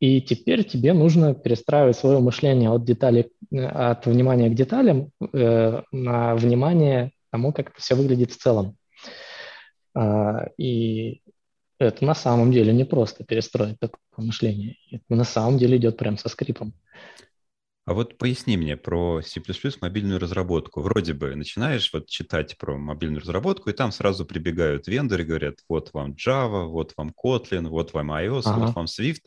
[0.00, 6.34] И теперь тебе нужно перестраивать свое мышление от деталей, от внимания к деталям э, на
[6.34, 8.76] внимание тому, как это все выглядит в целом.
[9.96, 11.22] Uh, и
[11.86, 14.76] это на самом деле не просто перестроить такое мышление.
[14.90, 16.74] Это на самом деле идет прям со скрипом.
[17.86, 19.42] А вот поясни мне про C++
[19.82, 20.80] мобильную разработку.
[20.80, 25.90] Вроде бы начинаешь вот читать про мобильную разработку, и там сразу прибегают вендоры, говорят, вот
[25.92, 28.60] вам Java, вот вам Kotlin, вот вам iOS, ага.
[28.60, 29.24] вот вам Swift.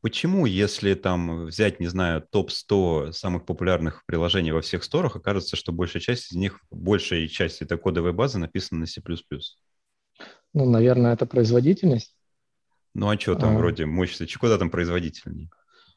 [0.00, 5.72] Почему, если там взять, не знаю, топ-100 самых популярных приложений во всех сторах, окажется, что
[5.72, 9.00] большая часть из них, большая часть этой кодовой базы написана на C++?
[10.54, 12.14] Ну, наверное, это производительность.
[12.94, 14.38] Ну, а что там а, вроде мощности?
[14.38, 15.50] Куда там производительнее?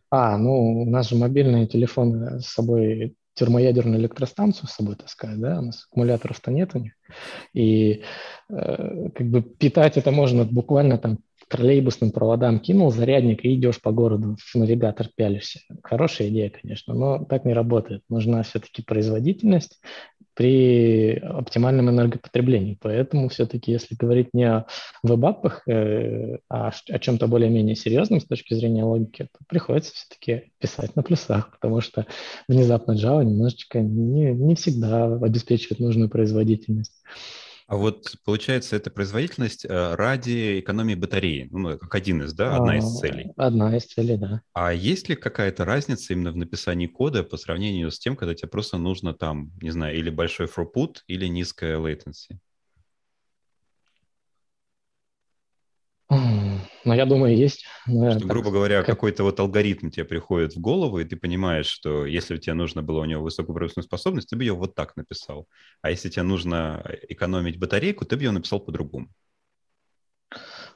[0.10, 5.60] А, ну, у нас же мобильные телефоны с собой термоядерную электростанцию с собой таскают, да,
[5.60, 6.93] у нас аккумуляторов-то нет у них.
[7.54, 8.02] И
[8.50, 13.91] э, как бы питать это можно буквально там троллейбусным проводам кинул зарядник и идешь по
[13.91, 15.60] городу, в навигатор пялишься.
[15.84, 18.02] Хорошая идея, конечно, но так не работает.
[18.10, 19.80] Нужна все-таки производительность,
[20.38, 22.78] при оптимальном энергопотреблении.
[22.80, 24.67] Поэтому все-таки, если говорить не о
[25.02, 30.95] веб-аппах, э, а о чем-то более-менее серьезном с точки зрения логики, то приходится все-таки писать
[30.95, 32.06] на плюсах, потому что
[32.47, 36.93] внезапно Java немножечко не, не всегда обеспечивает нужную производительность.
[37.67, 42.77] А вот получается, это производительность э, ради экономии батареи, ну, как один из, да, одна
[42.77, 43.34] из а, целей.
[43.36, 44.41] Одна из целей, да.
[44.53, 48.47] А есть ли какая-то разница именно в написании кода по сравнению с тем, когда тебе
[48.47, 52.38] просто нужно там, не знаю, или большой throughput, или низкая latency?
[56.88, 57.65] Ну, я думаю, есть.
[57.86, 58.95] Но что, грубо говоря, как...
[58.95, 62.82] какой-то вот алгоритм тебе приходит в голову, и ты понимаешь, что если бы тебе нужно
[62.82, 65.50] было у него высокую пропускную способность, ты бы ее вот так написал.
[65.82, 69.10] А если тебе нужно экономить батарейку, ты бы ее написал по-другому.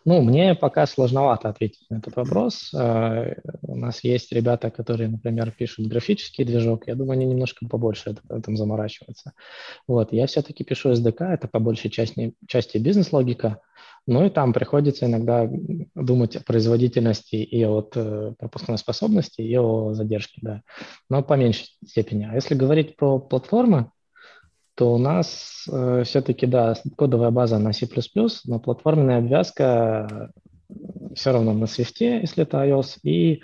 [0.04, 2.74] Ну, мне пока сложновато ответить на этот вопрос.
[2.74, 6.88] Э, у нас есть ребята, которые, например, пишут графический движок.
[6.88, 9.34] Я думаю, они немножко побольше этом заморачиваются.
[9.88, 13.60] Вот, я все-таки пишу SDK, это по большей части, части бизнес-логика.
[14.08, 15.48] Ну и там приходится иногда
[15.96, 20.62] думать о производительности и от э, пропускной способности, и о задержке, да,
[21.10, 22.28] но по меньшей степени.
[22.30, 23.92] А если говорить про платформы,
[24.76, 27.88] то у нас э, все-таки, да, кодовая база на C++,
[28.46, 30.32] но платформенная обвязка
[31.14, 33.40] все равно на Swift, если это iOS, и э,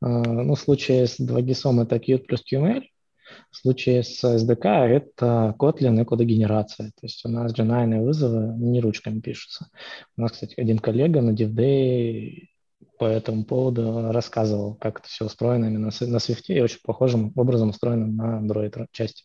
[0.00, 2.84] ну, в случае с 2GIS это Qt плюс QML,
[3.50, 6.88] в случае с SDK это Kotlin и кодогенерация.
[6.88, 9.68] То есть у нас дженайные вызовы не ручками пишутся.
[10.16, 12.48] У нас, кстати, один коллега на DevDay
[12.98, 17.70] по этому поводу рассказывал, как это все устроено именно на Swift и очень похожим образом
[17.70, 19.24] устроено на Android части.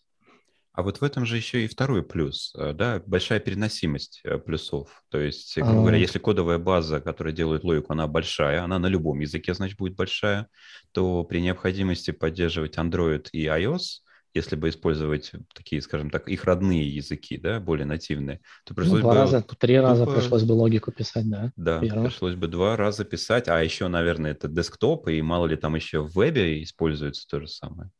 [0.73, 5.03] А вот в этом же еще и второй плюс, э, да, большая переносимость э, плюсов.
[5.09, 9.19] То есть, грубо говоря, если кодовая база, которая делает логику, она большая, она на любом
[9.19, 10.47] языке, значит, будет большая,
[10.91, 14.01] то при необходимости поддерживать Android и iOS,
[14.33, 18.95] если бы использовать такие, скажем так, их родные языки, да, более нативные, то ну, пришлось
[18.95, 19.19] ну, два бы...
[19.19, 19.88] раза, три тупо...
[19.88, 21.51] раза пришлось бы логику писать, да.
[21.55, 22.05] Да, Верно.
[22.05, 26.01] пришлось бы два раза писать, а еще, наверное, это десктоп, и мало ли там еще
[26.01, 27.91] в вебе используется то же самое.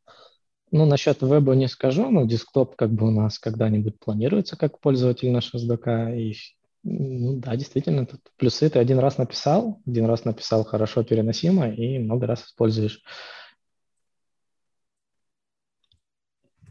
[0.74, 5.30] Ну, насчет веба не скажу, но десктоп как бы у нас когда-нибудь планируется как пользователь
[5.30, 6.34] нашего SDK, и
[6.82, 12.00] ну да, действительно, тут плюсы ты один раз написал, один раз написал хорошо переносимо и
[12.00, 13.04] много раз используешь.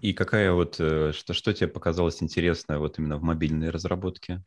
[0.01, 4.43] И какая вот, э, что, что тебе показалось интересное вот именно в мобильной разработке?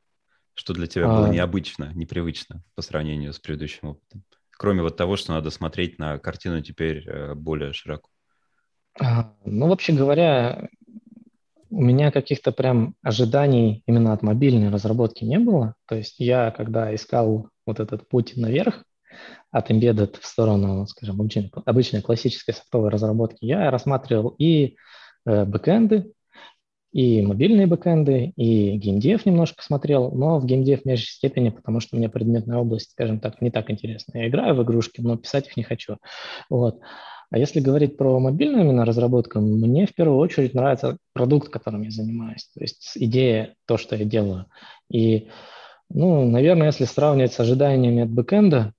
[0.52, 1.30] Что для тебя было а...
[1.30, 4.22] необычно, непривычно по сравнению с предыдущим опытом?
[4.50, 8.10] Кроме вот того, что надо смотреть на картину теперь э, более широко.
[9.00, 10.68] А, ну, вообще говоря,
[11.70, 15.74] у меня каких-то прям ожиданий именно от мобильной разработки не было.
[15.86, 18.84] То есть я, когда искал вот этот путь наверх,
[19.50, 24.76] от embedded в сторону, скажем, обычной, обычной классической софтовой разработки, я рассматривал и
[25.24, 26.12] э, бэкэнды,
[26.92, 31.96] и мобильные бэкэнды, и геймдев немножко смотрел, но в геймдев в меньшей степени, потому что
[31.96, 34.18] мне предметная область, скажем так, не так интересна.
[34.18, 35.96] Я играю в игрушки, но писать их не хочу.
[36.48, 36.80] Вот.
[37.30, 41.90] А если говорить про мобильную именно разработку, мне в первую очередь нравится продукт, которым я
[41.90, 44.46] занимаюсь, то есть идея, то, что я делаю.
[44.90, 45.28] И,
[45.90, 48.72] ну, наверное, если сравнивать с ожиданиями от бэкэнда,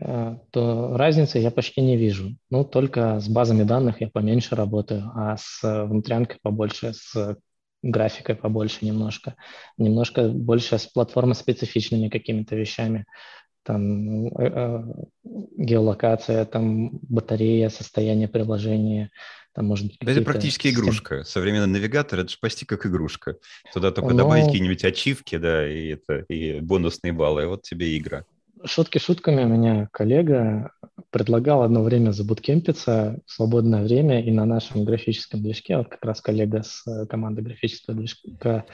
[0.00, 2.36] э, то разницы я почти не вижу.
[2.50, 7.36] Ну, только с базами данных я поменьше работаю, а с внутрянкой побольше, с
[7.82, 9.36] графикой побольше немножко,
[9.78, 13.06] немножко больше с платформой специфичными какими-то вещами
[13.62, 14.84] там э, э,
[15.56, 19.10] геолокация, там батарея, состояние приложения,
[19.52, 20.84] там может быть Да это практически системы.
[20.84, 21.24] игрушка.
[21.24, 23.36] Современный навигатор– это же почти как игрушка.
[23.72, 24.18] Туда только Но...
[24.18, 28.24] добавить какие-нибудь ачивки, да, и, это, и бонусные баллы, и вот тебе игра.
[28.64, 30.72] Шутки шутками, у меня коллега
[31.10, 36.20] предлагал одно время забуткемпиться в свободное время и на нашем графическом движке, вот как раз
[36.20, 38.64] коллега с э, команды графического движка,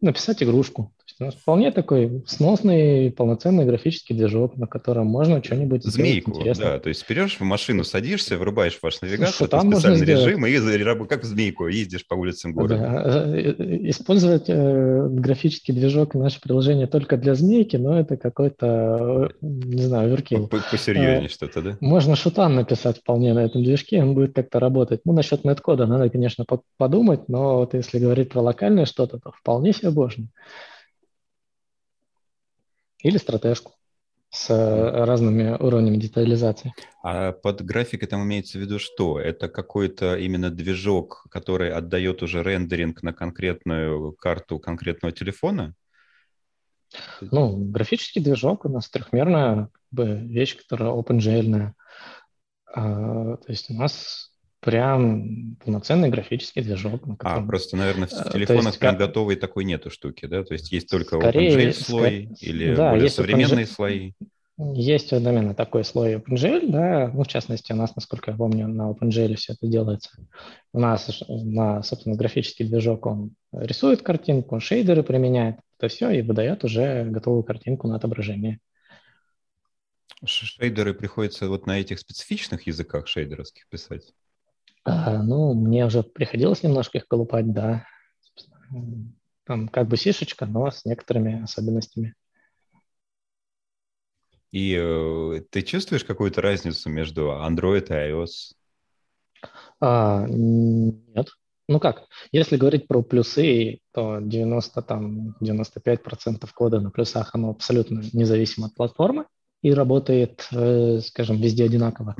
[0.00, 0.92] написать игрушку.
[1.18, 6.80] То есть вполне такой сносный, полноценный графический движок, на котором можно что-нибудь Змейку, да.
[6.80, 11.26] То есть берешь в машину, садишься, врубаешь ваш навигатор, там специальный режим, и как в
[11.26, 12.76] змейку ездишь по улицам города.
[12.76, 13.24] Да.
[13.26, 19.82] Э, э, использовать э, графический движок наше приложение только для змейки, но это какой-то, не
[19.82, 20.48] знаю, веркил.
[20.48, 21.78] Посерьезнее что-то, да?
[21.80, 25.00] Можно шутан написать вполне на этом движке, он будет как-то работать.
[25.04, 26.44] Ну, насчет нет-кода надо, конечно,
[26.76, 30.28] подумать, но вот если говорить про локальное что-то, то вполне себе можно
[33.04, 33.74] или стратежку
[34.30, 36.74] с э, разными уровнями детализации.
[37.04, 39.20] А под графикой там имеется в виду что?
[39.20, 45.74] Это какой-то именно движок, который отдает уже рендеринг на конкретную карту конкретного телефона?
[47.20, 51.72] Ну, графический движок у нас трехмерная бы, вещь, которая OpenGL.
[52.74, 54.30] А, то есть у нас
[54.60, 57.06] прям полноценный графический движок.
[57.06, 57.44] На а, котором...
[57.44, 59.08] А, просто, наверное, в э, телефонах есть, прям как...
[59.08, 60.42] готовой такой нету штуки, да?
[60.42, 62.42] То есть есть только Скорее, OpenGL слой ск...
[62.42, 63.74] или да, более современные OpenGL...
[63.74, 64.12] слои?
[64.56, 68.68] Есть вот именно такой слой OpenGL, да, ну, в частности, у нас, насколько я помню,
[68.68, 70.10] на OpenGL все это делается.
[70.72, 76.22] У нас, на, собственно, графический движок, он рисует картинку, он шейдеры применяет, это все, и
[76.22, 78.60] выдает уже готовую картинку на отображение.
[80.26, 84.12] Шейдеры приходится вот на этих специфичных языках шейдеровских писать?
[84.84, 87.86] А, ну, мне уже приходилось немножко их колупать, да.
[89.44, 92.14] Там как бы сишечка, но с некоторыми особенностями.
[94.50, 98.54] И э, ты чувствуешь какую-то разницу между Android и iOS?
[99.80, 101.28] А, нет.
[101.66, 108.02] Ну как, если говорить про плюсы, то 90, там, 95% кода на плюсах, оно абсолютно
[108.12, 109.24] независимо от платформы
[109.64, 112.16] и работает, э, скажем, везде одинаково.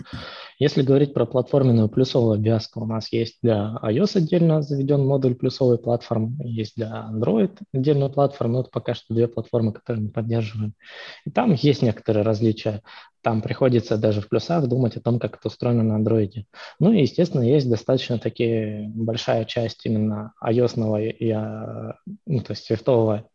[0.59, 5.77] Если говорить про платформенную плюсовую обвязку, у нас есть для iOS отдельно заведен модуль плюсовой
[5.77, 10.73] платформы, есть для Android отдельная платформа, но это пока что две платформы, которые мы поддерживаем.
[11.27, 12.81] И там есть некоторые различия.
[13.21, 16.45] Там приходится даже в плюсах думать о том, как это устроено на Android.
[16.81, 22.65] Ну и, естественно, есть достаточно таки большая часть именно iOS и, а, ну, то есть
[22.65, 23.29] свифтового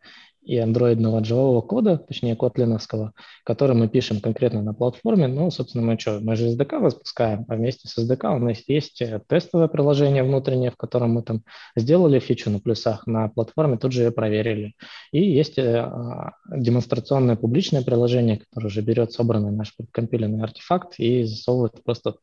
[0.49, 5.27] и андроидного джавового кода, точнее котлиновского, который мы пишем конкретно на платформе.
[5.27, 8.99] Ну, собственно, мы что, мы же SDK запускаем, а вместе с SDK у нас есть
[9.03, 11.43] э, тестовое приложение внутреннее, в котором мы там
[11.75, 14.73] сделали фичу на плюсах на платформе, тут же ее проверили.
[15.11, 21.25] И есть э, а, демонстрационное публичное приложение, которое уже берет собранный наш компиленный артефакт и
[21.25, 22.15] засовывает просто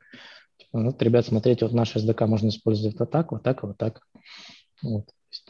[0.59, 4.01] типа, вот, ребят, смотрите, вот наш SDK можно использовать вот так, вот так вот так.
[4.83, 5.05] Вот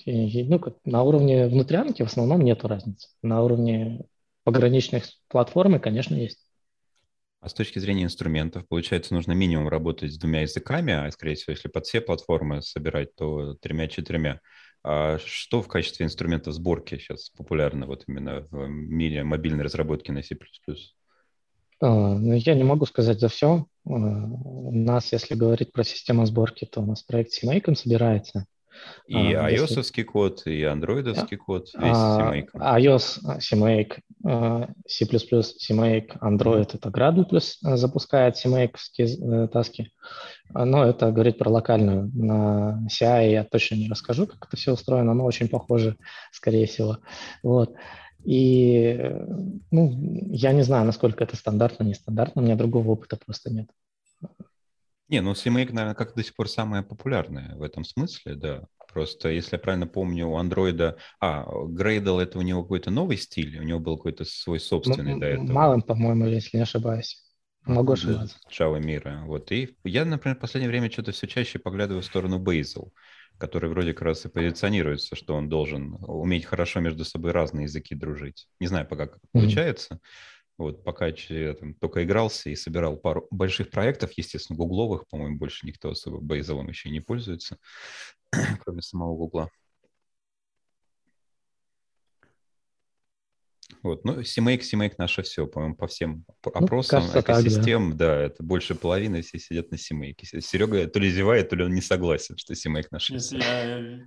[0.06, 3.08] ну, на уровне внутрянки в основном нет разницы.
[3.22, 4.04] На уровне
[4.44, 6.38] пограничных платформы, конечно, есть.
[7.40, 11.52] А с точки зрения инструментов, получается, нужно минимум работать с двумя языками, а, скорее всего,
[11.52, 14.40] если под все платформы собирать, то тремя-четырьмя.
[14.82, 20.22] А что в качестве инструмента сборки сейчас популярно вот именно в мире мобильной разработки на
[20.22, 20.36] C++?
[21.80, 23.66] А, ну, я не могу сказать за все.
[23.84, 28.46] А, у нас, если говорить про систему сборки, то у нас проект CMake собирается.
[29.06, 30.02] И а, ios если...
[30.02, 32.48] код, и андроидовский код, весь а, CMake.
[32.54, 34.00] iOS, CMake,
[34.86, 39.92] C++, CMake, Android это Gradle плюс запускает CMake э, таски.
[40.52, 42.10] Но это говорить про локальную.
[42.14, 45.96] На CI я точно не расскажу, как это все устроено, но очень похоже,
[46.32, 46.98] скорее всего.
[47.42, 47.74] Вот.
[48.24, 48.98] И
[49.70, 49.92] ну,
[50.30, 53.68] я не знаю, насколько это стандартно, нестандартно, у меня другого опыта просто нет.
[55.08, 58.66] Не, ну CMake, наверное, как до сих пор самое популярное в этом смысле, да.
[58.92, 60.96] Просто, если я правильно помню, у андроида...
[61.20, 63.58] А, Gradle— это у него какой-то новый стиль?
[63.58, 65.52] У него был какой-то свой собственный ну, до этого?
[65.52, 67.22] Малым, по-моему, если не ошибаюсь.
[67.66, 68.38] Могу ошибаться.
[68.50, 69.22] Java мира.
[69.26, 69.50] Вот.
[69.52, 72.90] И я, например, в последнее время что-то все чаще поглядываю в сторону Bazel,
[73.38, 77.94] который вроде как раз и позиционируется, что он должен уметь хорошо между собой разные языки
[77.94, 78.46] дружить.
[78.60, 79.40] Не знаю пока, как mm-hmm.
[79.40, 80.00] получается.
[80.58, 85.66] Вот пока я там только игрался и собирал пару больших проектов, естественно, гугловых, по-моему, больше
[85.66, 87.58] никто особо бейзовым еще не пользуется,
[88.64, 89.50] кроме самого гугла.
[93.82, 98.06] Вот, ну, CMake, CMake наше все, по-моему, по всем ну, опросам ну, экосистем, так, да.
[98.06, 100.40] да, это больше половины все сидят на CMake.
[100.40, 103.36] Серега то ли зевает, то ли он не согласен, что CMake наше все.
[103.36, 104.00] Я,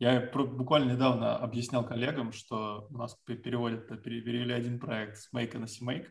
[0.00, 5.66] я буквально недавно объяснял коллегам, что у нас переводят, перевели один проект с Make на
[5.66, 6.08] CMake.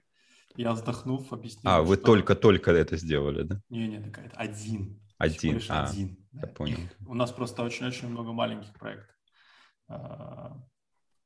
[0.56, 1.72] Я вздохнув, объяснил.
[1.72, 3.62] А, вы только-только это сделали, да?
[3.70, 5.00] Не, не, такая это один.
[5.18, 6.18] Один, а, один.
[6.34, 6.48] Я да.
[6.48, 6.78] понял.
[7.08, 9.16] У нас просто очень-очень много маленьких проектов.
[9.88, 10.56] А,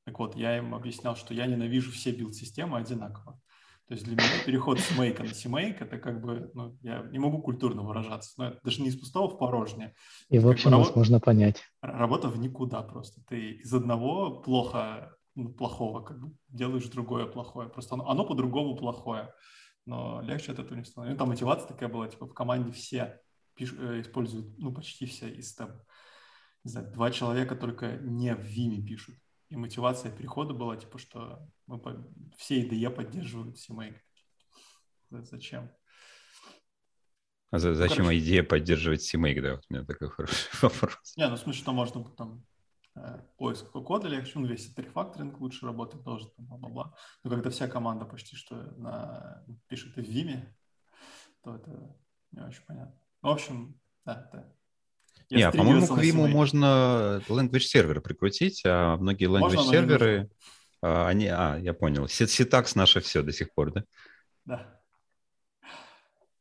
[0.05, 3.41] так вот, я им объяснял, что я ненавижу все билд-системы одинаково.
[3.87, 7.19] То есть для меня переход с мейка на CMake это как бы, ну, я не
[7.19, 9.93] могу культурно выражаться, но это даже не из пустого в порожнее.
[10.29, 11.61] И в общем нас можно понять.
[11.81, 13.21] Работа в никуда просто.
[13.27, 17.67] Ты из одного плохо, ну, плохого как бы делаешь другое плохое.
[17.67, 19.33] Просто оно, оно по-другому плохое.
[19.85, 21.13] Но легче от этого не становится.
[21.13, 23.19] Ну, там мотивация такая была, типа в команде все
[23.53, 25.71] пиш, э, используют, ну, почти все из там,
[26.63, 29.15] не знаю, два человека только не в Vime пишут.
[29.53, 31.95] И мотивация перехода была, типа, что мы по...
[32.35, 33.99] все IDE поддерживают CMake.
[35.11, 35.69] Зачем?
[37.51, 39.51] А за, зачем ну, идея поддерживать CMake, да?
[39.51, 41.15] Вот у меня такой хороший вопрос.
[41.17, 42.43] Не, ну в смысле, что можно там
[42.95, 46.95] э, поиск кода легче, ну весь рефакторинг лучше работать должен, там, бла-бла-бла.
[47.23, 50.47] Но когда вся команда почти что на, пишет в Vime,
[51.43, 51.95] то это
[52.31, 52.99] не очень понятно.
[53.21, 54.51] Ну, в общем, да, да.
[55.29, 60.29] Я не, по-моему, к Vim можно language сервер прикрутить, а многие language серверы,
[60.81, 63.83] а, они, а, я понял, Syntax наше все до сих пор, да?
[64.45, 64.79] Да.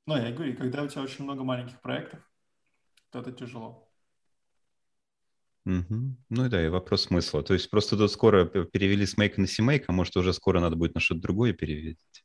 [0.07, 2.21] Ну, я говорю, когда у тебя очень много маленьких проектов,
[3.11, 3.89] то это тяжело.
[5.65, 6.17] Угу.
[6.29, 7.43] Ну да, и вопрос смысла.
[7.45, 10.75] То есть просто тут скоро перевели с Make на CMake, а может уже скоро надо
[10.75, 12.25] будет на что-то другое перевести.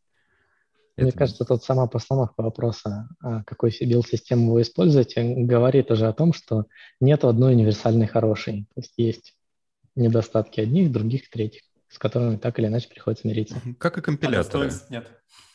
[0.98, 1.18] Мне это...
[1.20, 6.66] кажется, тут сама постановка вопроса, а какой билд-систему вы используете, говорит уже о том, что
[7.00, 8.68] нет одной универсальной хорошей.
[8.74, 9.36] То есть есть
[9.96, 13.62] недостатки одних, других, третьих, с которыми так или иначе приходится мириться.
[13.78, 14.70] Как и компиляторы.
[14.70, 15.08] А нет.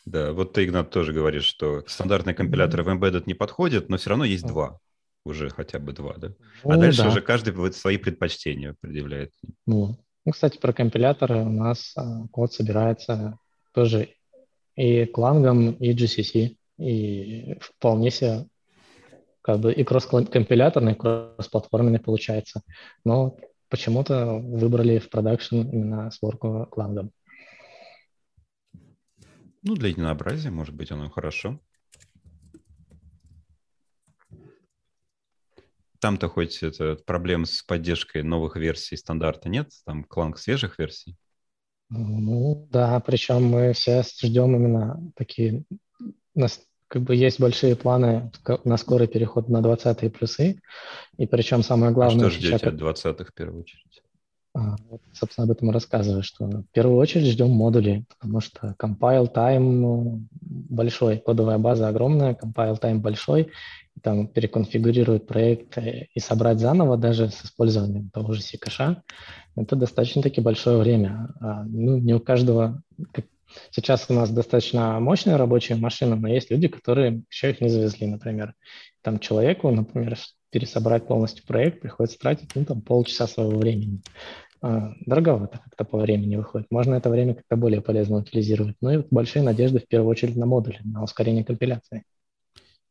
[0.05, 4.09] Да, вот ты, Игнат, тоже говоришь, что стандартные компиляторы в Embedded не подходят, но все
[4.09, 4.79] равно есть два
[5.25, 6.33] уже хотя бы два, да?
[6.63, 7.09] А ну, дальше да.
[7.09, 9.31] уже каждый свои предпочтения предъявляет.
[9.65, 13.39] Ну, ну, кстати, про компиляторы у нас а, код собирается
[13.73, 14.09] тоже
[14.75, 18.47] и клангом, и GCC, и вполне себе
[19.41, 22.61] как бы и кросс-компиляторный, и кросс-платформенный получается.
[23.03, 23.37] Но
[23.69, 27.11] почему-то выбрали в продакшн именно сборку клангом.
[29.63, 31.59] Ну, для единообразия, может быть, оно хорошо.
[35.99, 39.71] Там-то хоть это проблем с поддержкой новых версий стандарта нет?
[39.85, 41.15] Там кланг свежих версий?
[41.95, 45.63] Ну, да, причем мы все ждем именно такие,
[46.33, 48.31] у нас как бы есть большие планы
[48.63, 50.61] на скорый переход на 20-е плюсы,
[51.17, 52.27] и причем самое главное...
[52.27, 54.03] А что ждете от 20-х в первую очередь?
[54.55, 58.75] А, вот, собственно, об этом и рассказываю, что в первую очередь ждем модули, потому что
[58.79, 63.51] compile time ну, большой, кодовая база огромная, compile time большой,
[64.01, 69.01] там переконфигурировать проект и собрать заново даже с использованием того же Сикаша,
[69.55, 71.29] это достаточно-таки большое время.
[71.39, 72.81] А, ну, не у каждого...
[73.69, 78.07] Сейчас у нас достаточно мощная рабочая машина, но есть люди, которые еще их не завезли,
[78.07, 78.55] например.
[79.03, 80.17] Там человеку, например,
[80.49, 84.01] пересобрать полностью проект приходится тратить ну, там, полчаса своего времени.
[84.63, 86.67] э, дороговато как-то по времени выходит.
[86.71, 88.75] Можно это время как-то более полезно утилизировать.
[88.81, 92.03] Ну и большие надежды в первую очередь на модули, на ускорение компиляции.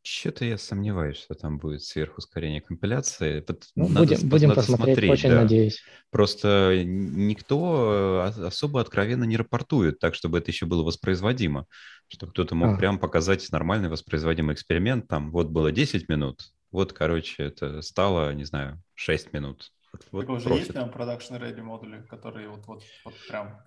[0.05, 3.44] Что-то я сомневаюсь, что там будет сверхускорение компиляции.
[3.76, 5.42] Ну, надо, будем будем надо посмотреть, смотреть, очень да.
[5.42, 5.82] надеюсь.
[6.11, 11.66] Просто никто э, особо откровенно не рапортует так, чтобы это еще было воспроизводимо.
[12.09, 12.76] Чтобы кто-то мог а.
[12.76, 15.07] прям показать нормальный воспроизводимый эксперимент.
[15.07, 19.70] Там вот было 10 минут, вот, короче, это стало, не знаю, 6 минут.
[20.11, 20.61] Вот, так уже профит.
[20.61, 23.62] есть прям production ready модули, которые вот, вот, вот прям...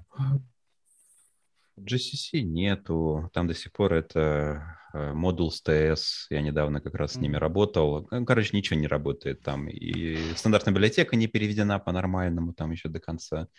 [1.79, 7.15] GCC нету, там до сих пор это Э, модул TS, я недавно как раз с
[7.17, 8.07] ними работал.
[8.11, 9.67] Э, короче, ничего не работает там.
[9.67, 13.49] И стандартная библиотека не переведена по-нормальному там еще до конца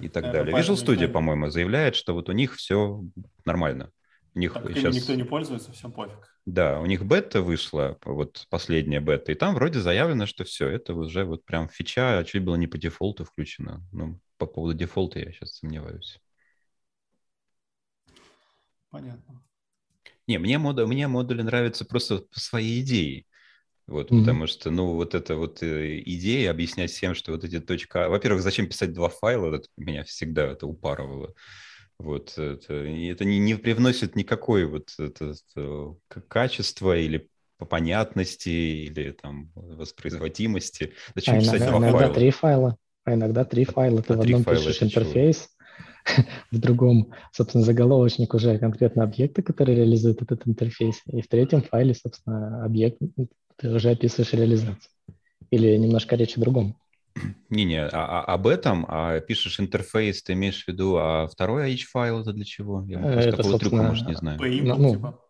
[0.00, 0.56] и так далее.
[0.56, 3.02] Visual Studio, по-моему, заявляет, что вот у них все
[3.44, 3.90] нормально.
[4.36, 4.94] У них так, сейчас...
[4.94, 6.38] никто не пользуется, всем пофиг.
[6.46, 10.94] Да, у них бета вышла, вот последняя бета, и там вроде заявлено, что все, это
[10.94, 13.82] уже вот прям фича, а чуть было не по дефолту включено.
[13.90, 16.20] Ну, по поводу дефолта я сейчас сомневаюсь.
[18.94, 19.42] Понятно.
[20.28, 23.24] Не, мне, мод, мне модули нравятся просто по своей идее.
[23.88, 24.20] Вот, mm-hmm.
[24.20, 28.08] потому что, ну, вот эта вот э, идея объяснять всем, что вот эти точка...
[28.08, 31.34] Во-первых, зачем писать два файла, это меня всегда это упарывало.
[31.98, 35.96] Вот, это, это не, не привносит никакой вот это, это,
[36.28, 37.28] качества или
[37.58, 40.94] по понятности, или там воспроизводимости.
[41.16, 42.14] Зачем а писать иногда, два иногда файла?
[42.14, 42.78] три файла.
[43.02, 44.02] А иногда три файла.
[44.02, 45.50] Ты а в одном пишешь интерфейс,
[46.50, 51.94] в другом, собственно, заголовочник уже конкретно объекта, который реализует этот интерфейс, и в третьем файле,
[51.94, 52.98] собственно, объект,
[53.56, 54.90] ты уже описываешь реализацию.
[55.50, 56.76] Или немножко речь о другом.
[57.48, 62.20] Не-не, а, а, об этом, а пишешь интерфейс, ты имеешь в виду, а второй H-файл
[62.20, 62.84] это для чего?
[62.88, 64.38] Я э, это, такого трюка, может, не знаю.
[64.40, 65.20] Ну, ну, типа,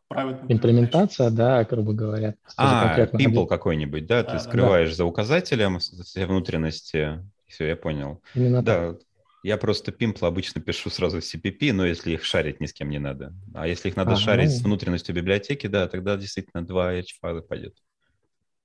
[0.49, 2.37] имплементация, да, грубо говоря.
[2.57, 4.23] А, Pimple какой-нибудь, да?
[4.23, 4.95] да ты скрываешь да.
[4.95, 7.23] за указателем все внутренности.
[7.47, 8.23] Все, я понял.
[8.35, 9.01] Именно да, так.
[9.45, 12.89] Я просто пимпл обычно пишу сразу в CPP, но если их шарить ни с кем
[12.89, 13.35] не надо.
[13.53, 14.21] А если их надо ага.
[14.21, 17.77] шарить с внутренностью библиотеки, да, тогда действительно два H-файла пойдет.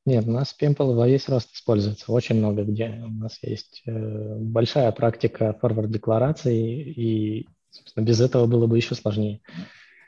[0.05, 3.03] Нет, у нас Pimple во весь рост используется, очень много где.
[3.05, 9.41] У нас есть э, большая практика форвард-деклараций, и, собственно, без этого было бы еще сложнее.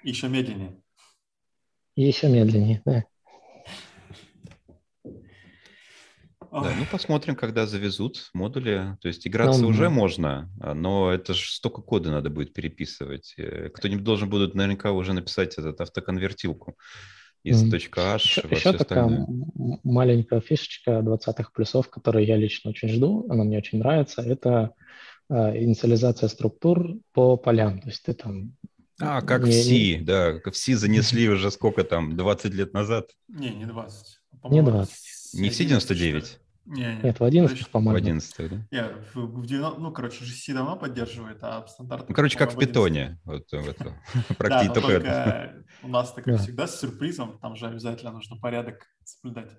[0.04, 0.82] Еще медленнее.
[1.96, 3.04] И еще медленнее, да.
[6.52, 8.98] Да, ну посмотрим, когда завезут модули.
[9.02, 13.34] То есть играться ну, уже можно, а, но это же столько кода надо будет переписывать.
[13.38, 16.78] Э, кто-нибудь должен будет наверняка уже написать этот автоконвертилку
[17.44, 17.90] из mm.
[17.96, 19.26] .h еще, еще такая
[19.84, 24.72] маленькая фишечка 20-х плюсов, которую я лично очень жду, она мне очень нравится, это
[25.30, 27.80] э, инициализация структур по полям.
[27.80, 28.58] То есть ты там
[29.00, 30.02] а, как не, в C, не...
[30.02, 33.10] да, в C занесли уже сколько там, 20 лет назад?
[33.30, 34.20] Не, не 20.
[34.50, 34.96] Не 20.
[35.34, 36.41] Не в C99?
[36.66, 37.02] Не, не.
[37.04, 38.00] Нет, в 11, по-моему.
[38.00, 38.68] В 11, да?
[38.72, 42.08] Нет, в, в 90, ну, короче, GC давно поддерживает, а стандарт...
[42.08, 43.20] Ну, короче, как в питоне.
[43.26, 44.00] Вот, в это,
[44.40, 49.52] да, только у нас, так как всегда, с сюрпризом, там же обязательно нужно порядок соблюдать.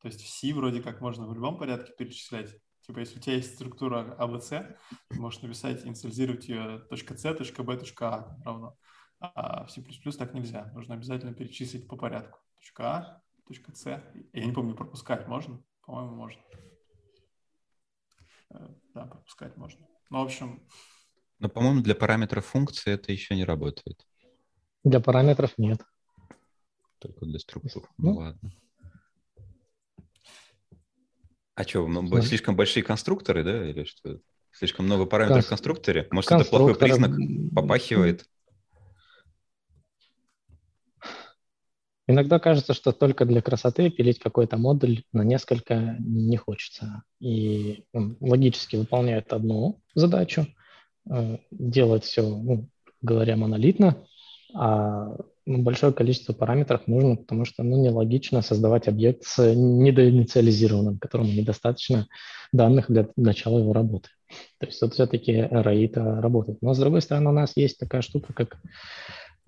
[0.00, 2.54] То есть в C вроде как можно в любом порядке перечислять.
[2.86, 4.76] Типа, если у тебя есть структура ABC,
[5.08, 8.78] ты можешь написать, инициализировать ее .c, .b, .a равно.
[9.20, 9.82] А в C++
[10.16, 10.70] так нельзя.
[10.74, 12.38] Нужно обязательно перечислить по порядку.
[12.78, 13.20] .a,
[13.74, 14.02] .c.
[14.32, 15.60] Я не помню, пропускать можно?
[15.88, 16.40] По-моему, можно.
[18.50, 19.86] Э, да, пропускать можно.
[20.10, 20.62] Ну, в общем...
[21.38, 24.06] Но, по-моему, для параметров функции это еще не работает.
[24.84, 25.80] Для параметров нет.
[26.98, 27.88] Только для структур.
[27.96, 28.52] Ну, ну ладно.
[31.54, 34.20] А что, ну, слишком большие конструкторы, да, или что?
[34.50, 36.06] Слишком много параметров в конструкторе?
[36.10, 37.16] Может, это плохой признак?
[37.54, 38.28] Попахивает?
[42.10, 47.02] Иногда кажется, что только для красоты пилить какой-то модуль на несколько не хочется.
[47.20, 50.46] И он логически выполняет одну задачу,
[51.10, 52.68] э, делать все, ну,
[53.02, 54.06] говоря, монолитно,
[54.54, 61.30] а ну, большое количество параметров нужно, потому что ну, нелогично создавать объект с недоинициализированным, которому
[61.30, 62.06] недостаточно
[62.52, 64.08] данных для начала его работы.
[64.58, 66.58] То есть тут все-таки RAID работает.
[66.62, 68.58] Но с другой стороны, у нас есть такая штука, как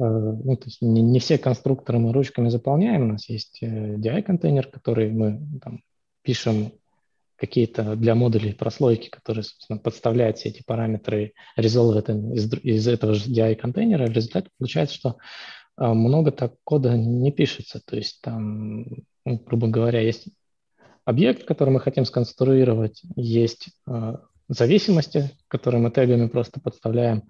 [0.05, 3.03] ну, то есть не, не все конструкторы мы ручками заполняем.
[3.03, 5.82] У нас есть э, DI-контейнер, который мы там,
[6.22, 6.72] пишем
[7.36, 13.30] какие-то для модулей прослойки, которые, собственно, подставляют все эти параметры, резолвят из, из этого же
[13.30, 14.07] DI-контейнера.
[14.07, 15.16] В результате получается, что
[15.78, 17.80] э, много так кода не пишется.
[17.84, 18.84] То есть там,
[19.24, 20.28] ну, грубо говоря, есть
[21.05, 23.68] объект, который мы хотим сконструировать, есть
[24.55, 27.22] зависимости, которые мы тегами просто подставляем,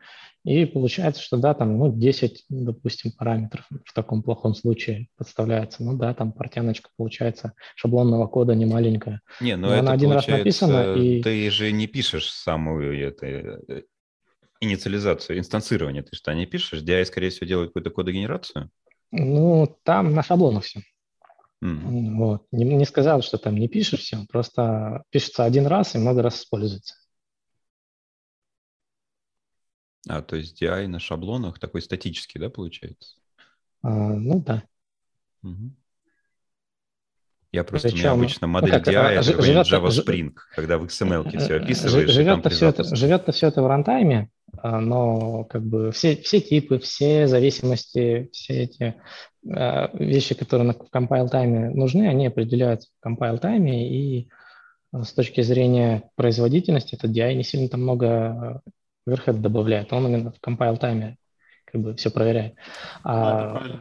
[0.45, 5.85] И получается, что да, там, ну, 10, допустим, параметров в таком плохом случае подставляется.
[5.85, 9.21] Ну да, там портяночка получается шаблонного кода не маленькая.
[9.41, 11.23] Не, но, но это она один раз написана и...
[11.23, 13.83] Ты же не пишешь самую это, э,
[14.61, 16.03] инициализацию, инстанцирование.
[16.03, 16.83] Ты что, не пишешь?
[16.83, 18.71] DI, скорее всего, делает какую-то кодогенерацию?
[19.11, 20.81] Ну, там на шаблонах все.
[21.63, 22.15] Mm.
[22.17, 22.47] Вот.
[22.53, 26.41] Не, не сказал, что там не пишешь все, просто пишется один раз и много раз
[26.41, 26.95] используется.
[30.09, 33.17] А, то есть DI на шаблонах такой статический, да, получается?
[33.83, 34.63] А, ну да.
[35.43, 35.73] Угу.
[37.53, 40.33] Я просто, Причем, у меня обычно ну модель ну, как, DI, это живет, Java Spring,
[40.55, 42.11] когда в XML все описываешь.
[42.11, 46.79] Живет-то все, это, живет все это в рантайме, а, но как бы все, все типы,
[46.79, 48.95] все зависимости, все эти
[49.45, 54.29] э, вещи, которые на, compile тайме нужны, они определяются в compile тайме, и
[54.93, 58.63] а, с точки зрения производительности этот DI не сильно там много
[59.09, 61.17] Overhead добавляет, он именно в compile тайме
[61.65, 62.55] как бы все проверяет.
[63.05, 63.81] А, а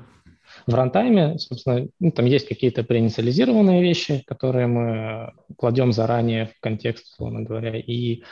[0.67, 7.13] в рантайме, собственно, ну, там есть какие-то преинициализированные вещи, которые мы кладем заранее в контекст,
[7.13, 8.23] условно говоря, и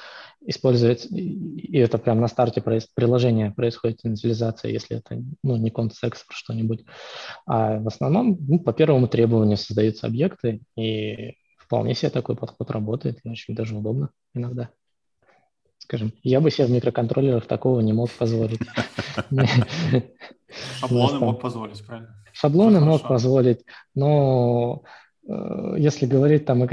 [0.45, 6.85] используется, и это прямо на старте приложения происходит инициализация, если это ну, не контекст что-нибудь.
[7.45, 13.19] А в основном ну, по первому требованию создаются объекты, и вполне себе такой подход работает,
[13.23, 14.69] и очень даже удобно иногда
[15.87, 16.11] скажем.
[16.21, 18.59] Я бы себе в микроконтроллерах такого не мог позволить.
[20.79, 22.13] Шаблоны мог позволить, правильно?
[22.33, 23.61] Шаблоны мог позволить,
[23.95, 24.83] но
[25.27, 26.67] э, если говорить там о,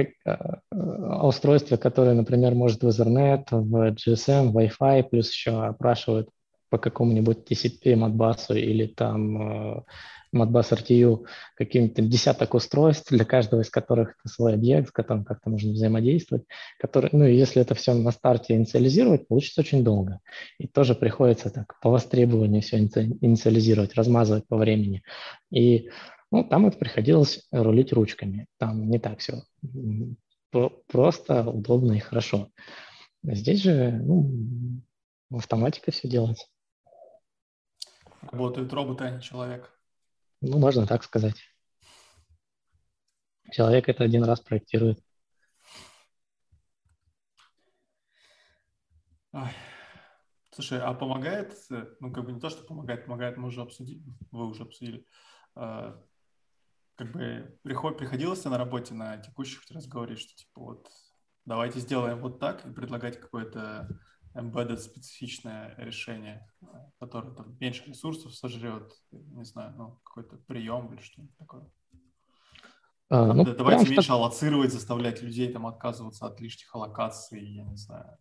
[0.75, 6.29] о устройстве, которое, например, может в Ethernet, в GSM, Wi-Fi, плюс еще опрашивают
[6.69, 9.83] по какому-нибудь TCP, Modbus или там э,
[10.35, 11.27] Modbus RTU
[11.57, 16.45] каким-то десяток устройств, для каждого из которых это свой объект, с которым как-то можно взаимодействовать,
[16.79, 20.21] который, ну и если это все на старте инициализировать, получится очень долго.
[20.59, 25.03] И тоже приходится так по востребованию все инициализировать, размазывать по времени.
[25.51, 25.91] И
[26.31, 28.47] ну, там это приходилось рулить ручками.
[28.59, 29.43] Там не так все
[30.87, 32.49] просто, удобно и хорошо.
[33.23, 34.83] Здесь же ну,
[35.31, 36.47] в все делается.
[38.23, 39.74] Работают роботы, а не человек.
[40.47, 41.43] Ну, можно так сказать.
[43.51, 45.03] Человек это один раз проектирует.
[50.51, 51.57] Слушай, а помогает,
[51.99, 55.07] ну, как бы не то, что помогает, помогает, мы уже обсудили, вы уже обсудили,
[55.55, 56.01] а,
[56.97, 60.91] как бы приход, приходилось на работе на текущих раз говорить, что типа вот
[61.47, 63.89] давайте сделаем вот так и предлагать какое-то
[64.35, 66.47] embedded специфичное решение,
[66.99, 71.71] которое там меньше ресурсов сожрет, не знаю, ну, какой-то прием или что-нибудь такое.
[73.11, 74.11] А, ну, Давайте меньше так...
[74.11, 78.19] аллоцировать, заставлять людей там отказываться от лишних аллокаций, я не знаю.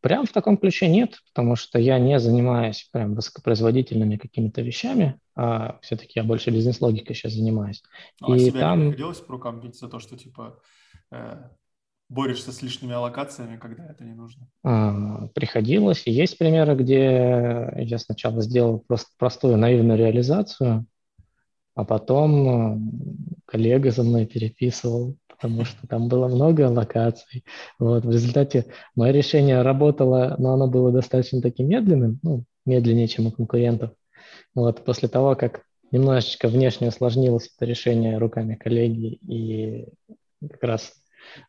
[0.00, 5.78] Прям в таком ключе нет, потому что я не занимаюсь прям высокопроизводительными какими-то вещами, а
[5.80, 7.82] все-таки я больше бизнес-логикой сейчас занимаюсь.
[8.20, 8.80] Ну, а и себя там...
[8.80, 10.60] не приходилось по рукам бить за то, что типа
[11.10, 11.48] э,
[12.08, 14.46] борешься с лишними аллокациями, когда это не нужно?
[14.62, 16.02] А, приходилось.
[16.06, 20.86] Есть примеры, где я сначала сделал просто простую наивную реализацию,
[21.74, 27.44] а потом э, коллега за мной переписывал, потому что там было много аллокаций.
[27.78, 33.26] Вот, в результате мое решение работало, но оно было достаточно таким медленным, ну, медленнее, чем
[33.26, 33.90] у конкурентов.
[34.54, 39.88] Вот, после того, как немножечко внешне усложнилось это решение руками коллеги и
[40.40, 40.92] как раз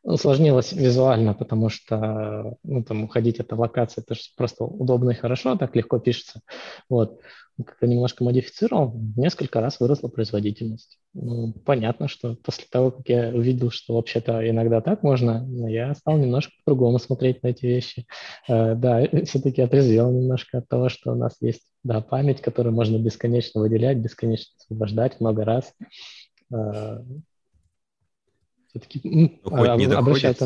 [0.03, 5.55] усложнилось визуально, потому что ну, там, уходить от локации, это же просто удобно и хорошо,
[5.55, 6.41] так легко пишется.
[6.89, 7.19] Вот.
[7.57, 10.99] Как-то немножко модифицировал, несколько раз выросла производительность.
[11.13, 16.17] Ну, понятно, что после того, как я увидел, что вообще-то иногда так можно, я стал
[16.17, 18.05] немножко по-другому смотреть на эти вещи.
[18.49, 22.97] Э, да, все-таки отрезвел немножко от того, что у нас есть да, память, которую можно
[22.97, 25.73] бесконечно выделять, бесконечно освобождать много раз
[26.53, 26.99] э,
[28.76, 30.41] все-таки ну, хоть а, не доходит,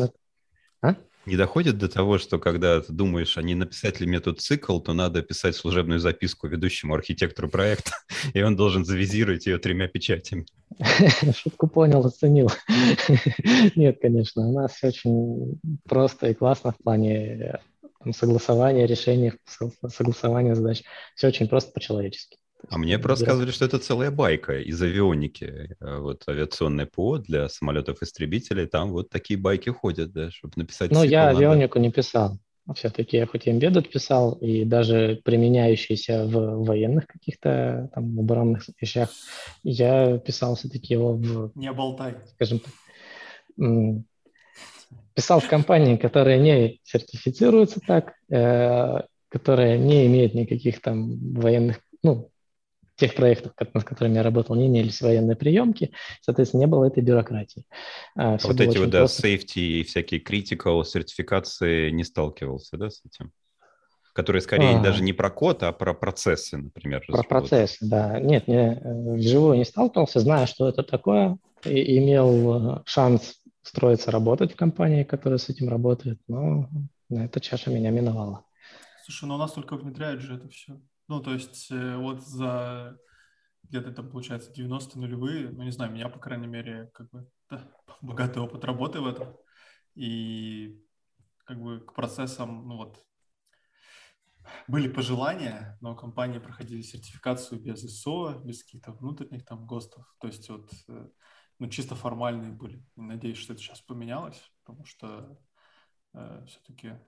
[0.82, 0.96] а?
[1.26, 4.78] не доходит до того, что когда ты думаешь, а не написать ли мне тут цикл,
[4.78, 7.92] то надо писать служебную записку ведущему архитектору проекта,
[8.34, 10.46] и он должен завизировать ее тремя печатями.
[11.36, 12.50] Шутку понял, оценил.
[13.74, 17.58] Нет, конечно, у нас очень просто и классно в плане
[18.12, 19.32] согласования решений,
[19.88, 20.82] согласования задач.
[21.16, 22.38] Все очень просто по-человечески.
[22.68, 25.76] А мне просто рассказывали, что это целая байка из авионики.
[25.80, 31.02] Э, вот авиационное ПО для самолетов-истребителей, там вот такие байки ходят, да, чтобы написать Ну,
[31.02, 31.38] я надо.
[31.38, 32.38] авионику не писал.
[32.74, 39.10] Все-таки я хоть и embedded писал, и даже применяющийся в военных каких-то там оборонных вещах,
[39.64, 41.52] я писал все-таки его в...
[41.56, 42.14] Не болтай.
[42.34, 44.04] Скажем так.
[45.14, 52.29] Писал в компании, которые не сертифицируются так, э, которая не имеет никаких там военных, ну,
[53.00, 55.90] тех проектов, над которыми я работал, не имелись военные приемки,
[56.20, 57.64] соответственно, не было этой бюрократии.
[58.14, 59.26] А, а вот эти вот, да, просто...
[59.26, 63.32] safety и всякие critical сертификации не сталкивался, да, с этим?
[64.12, 67.04] Которые скорее а, даже не про код, а про процессы, например.
[67.06, 68.20] Про процессы, да.
[68.20, 68.80] Нет, не,
[69.16, 75.04] вживую не сталкивался, зная, что это такое, и имел э, шанс строиться, работать в компании,
[75.04, 76.68] которая с этим работает, но
[77.08, 78.44] на эта чаша меня миновала.
[79.04, 80.80] Слушай, ну у нас только внедряют же это все.
[81.10, 82.96] Ну, то есть э, вот за
[83.64, 87.68] где-то там, получается, 90-е нулевые, ну, не знаю, меня, по крайней мере, как бы да,
[88.00, 89.36] богатый опыт работы в этом.
[89.96, 90.80] И
[91.42, 93.04] как бы к процессам, ну вот,
[94.68, 100.06] были пожелания, но компании проходили сертификацию без ISO, без каких-то внутренних там ГОСТов.
[100.20, 101.08] То есть вот, э,
[101.58, 102.84] ну, чисто формальные были.
[102.94, 105.36] Надеюсь, что это сейчас поменялось, потому что
[106.14, 107.00] э, все-таки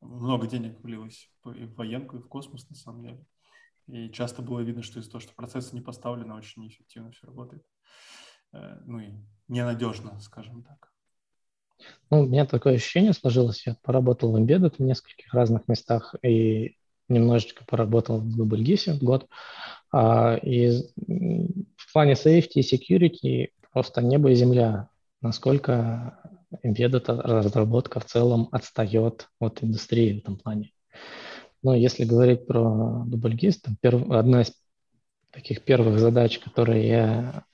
[0.00, 3.24] много денег влилось и в военку, и в космос, на самом деле.
[3.88, 7.64] И часто было видно, что из-за того, что процессы не поставлены, очень неэффективно все работает.
[8.52, 9.12] Э, ну и
[9.48, 10.92] ненадежно, скажем так.
[12.10, 13.66] Ну, у меня такое ощущение сложилось.
[13.66, 16.76] Я поработал в Embedded в нескольких разных местах и
[17.08, 19.28] немножечко поработал в Дубльгисе год.
[19.92, 24.88] А, и в плане safety и security просто небо и земля.
[25.20, 26.18] Насколько
[26.64, 30.72] embedded разработка в целом отстает от индустрии в этом плане.
[31.62, 34.10] Но если говорить про дубльгист, там перв...
[34.10, 34.52] одна из
[35.30, 37.44] таких первых задач, которые я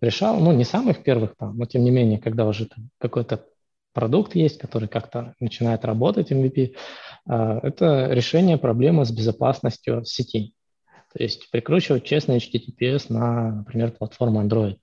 [0.00, 2.68] решал, ну, не самых первых там, но тем не менее, когда уже
[2.98, 3.44] какой-то
[3.92, 6.74] продукт есть, который как-то начинает работать, MVP,
[7.26, 10.54] а, это решение проблемы с безопасностью сети.
[11.12, 14.78] То есть прикручивать честный HTTPS на, например, платформу Android.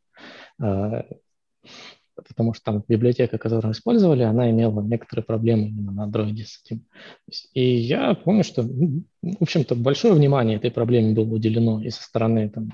[2.15, 6.85] Потому что там библиотека, которую использовали, она имела некоторые проблемы именно на Android с этим.
[7.53, 12.03] И я помню, что, ну, в общем-то, большое внимание этой проблеме было уделено и со
[12.03, 12.69] стороны там,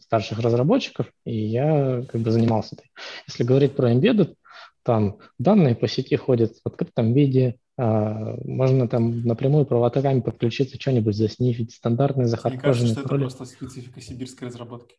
[0.00, 2.90] старших разработчиков, и я как бы занимался этой.
[3.26, 4.34] Если говорить про embedded,
[4.82, 11.16] там данные по сети ходят в открытом виде, а, можно там напрямую проводками подключиться, что-нибудь
[11.16, 14.96] заснифить, стандартные захардкоженные Мне кажется, что это просто специфика сибирской разработки.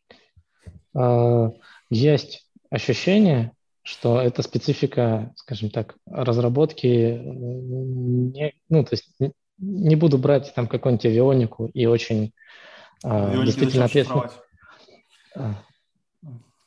[0.94, 1.52] А,
[1.88, 3.52] есть ощущение,
[3.86, 6.86] что это специфика, скажем так, разработки,
[7.22, 9.08] не, ну, то есть
[9.58, 12.32] не буду брать там какую-нибудь авионику и очень
[13.04, 14.28] а, действительно ответственно.
[15.36, 15.62] А,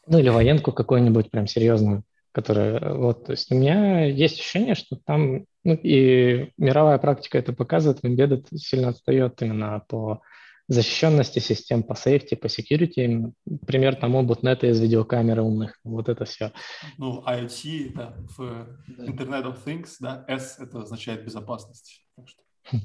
[0.07, 4.95] ну, или военку какую-нибудь прям серьезную, которая, вот, то есть у меня есть ощущение, что
[4.95, 10.21] там, ну, и мировая практика это показывает, Embedded сильно отстает именно по
[10.69, 13.33] защищенности систем по safety, по security.
[13.65, 15.79] Пример тому ботнеты из видеокамеры умных.
[15.83, 16.53] Вот это все.
[16.97, 18.67] Ну, IoT, да, в.
[18.99, 22.05] Internet of Things, да, S это означает безопасность.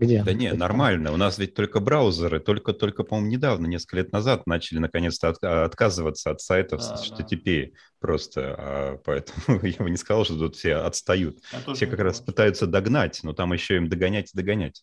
[0.00, 0.22] Где?
[0.22, 1.12] Да не, нормально.
[1.12, 6.30] У нас ведь только браузеры, только-только, по-моему, недавно, несколько лет назад начали наконец-то от, отказываться
[6.30, 7.70] от сайтов да, с HTTP да.
[8.00, 8.54] просто.
[8.58, 11.36] А, поэтому я бы не сказал, что тут все отстают.
[11.74, 14.82] все как раз пытаются догнать, но там еще им догонять и догонять.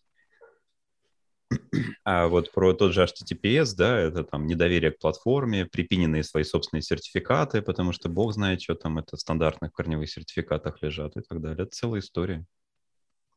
[2.04, 6.82] А вот про тот же HTTPS, да, это там недоверие к платформе, припиненные свои собственные
[6.82, 11.42] сертификаты, потому что бог знает, что там это в стандартных корневых сертификатах лежат и так
[11.42, 11.64] далее.
[11.64, 12.46] Это целая история.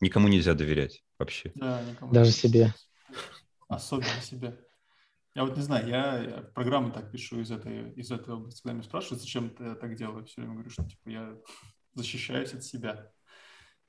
[0.01, 1.53] Никому нельзя доверять вообще.
[1.55, 2.13] Да, никому.
[2.13, 2.75] Даже себе.
[3.69, 4.59] Особенно себе.
[5.35, 8.63] Я вот не знаю, я программы так пишу из этой, из этой области.
[8.63, 11.37] Когда меня спрашивают, зачем ты так делаю, все время говорю, что типа я
[11.95, 13.13] защищаюсь от себя,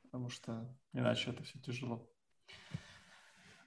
[0.03, 2.07] потому что иначе это все тяжело.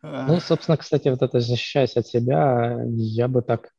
[0.04, 3.70] Ну, собственно, кстати, вот это защищаясь от себя, я бы так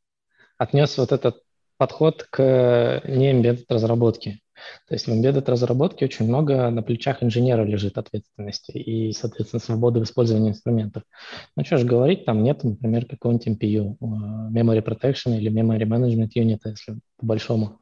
[0.58, 1.44] отнес вот этот
[1.78, 4.40] подход к не embedded разработке.
[4.88, 10.00] То есть в embedded разработке очень много на плечах инженера лежит ответственности и, соответственно, свободы
[10.00, 11.04] в использовании инструментов.
[11.56, 14.06] Ну, что же говорить, там нет, например, какого-нибудь MPU, э,
[14.52, 17.80] Memory Protection или Memory Management Unit, если по-большому.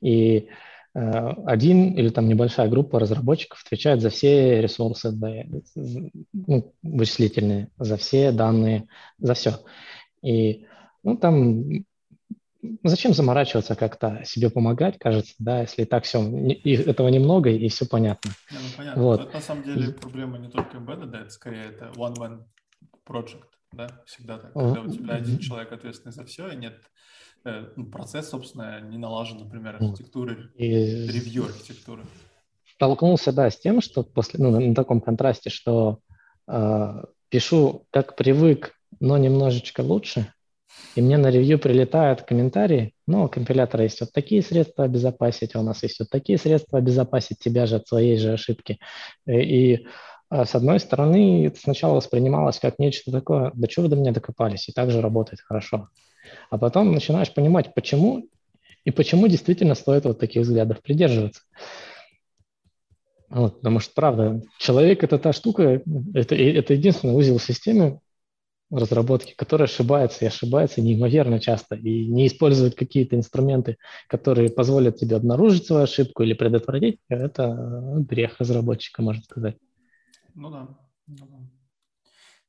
[0.00, 0.48] И
[0.94, 5.10] один или там небольшая группа разработчиков отвечает за все ресурсы
[6.32, 8.88] ну, вычислительные, за все данные,
[9.18, 9.60] за все.
[10.22, 10.66] И
[11.02, 11.64] ну, там
[12.84, 17.68] зачем заморачиваться как-то себе помогать, кажется, да, если и так все, и этого немного, и
[17.68, 18.30] все понятно.
[18.50, 19.02] Не, ну, понятно.
[19.02, 19.20] Вот.
[19.22, 22.44] Это, на самом деле проблема не только embedded, да, это скорее это one-man
[23.06, 24.52] project, да, всегда так.
[24.52, 28.98] Когда у тебя один человек ответственный за все, и нет Э, ну, процесс, собственно, не
[28.98, 30.66] налажен, например, архитектуры, и...
[30.66, 32.04] ревью архитектуры.
[32.74, 36.00] Столкнулся, да, с тем, что после, ну, на таком контрасте, что
[36.48, 40.32] э, пишу как привык, но немножечко лучше,
[40.94, 45.60] и мне на ревью прилетают комментарии, ну, у компилятора есть вот такие средства обезопасить, а
[45.60, 48.78] у нас есть вот такие средства обезопасить тебя же от своей же ошибки.
[49.26, 49.86] Э, и, и
[50.34, 54.12] а с одной стороны, это сначала воспринималось как нечто такое, да что вы до меня
[54.12, 55.88] докопались, и также работает хорошо.
[56.50, 58.28] А потом начинаешь понимать, почему
[58.84, 61.42] и почему действительно стоит вот таких взглядов придерживаться.
[63.28, 65.82] Вот, потому что, правда, человек– это та штука,
[66.14, 68.00] это, это единственный узел в системе
[68.70, 73.76] разработки, который ошибается и ошибается неимоверно часто и не использует какие-то инструменты,
[74.08, 76.98] которые позволят тебе обнаружить свою ошибку или предотвратить.
[77.08, 79.56] Это грех разработчика, можно сказать.
[80.34, 80.68] Ну да.
[81.06, 81.61] Ну да.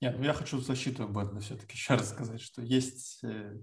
[0.04, 3.58] Нет, ну я хочу защиту Бэтмена все-таки еще раз сказать, что есть, э,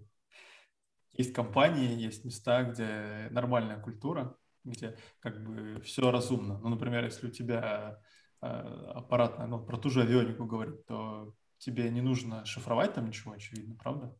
[1.12, 4.34] есть компании, есть места, где нормальная культура,
[4.64, 6.58] где как бы все разумно.
[6.60, 8.00] Ну, например, если у тебя
[8.40, 13.32] э, аппаратная, ну, про ту же авионику говорить, то тебе не нужно шифровать там ничего,
[13.32, 14.16] очевидно, правда?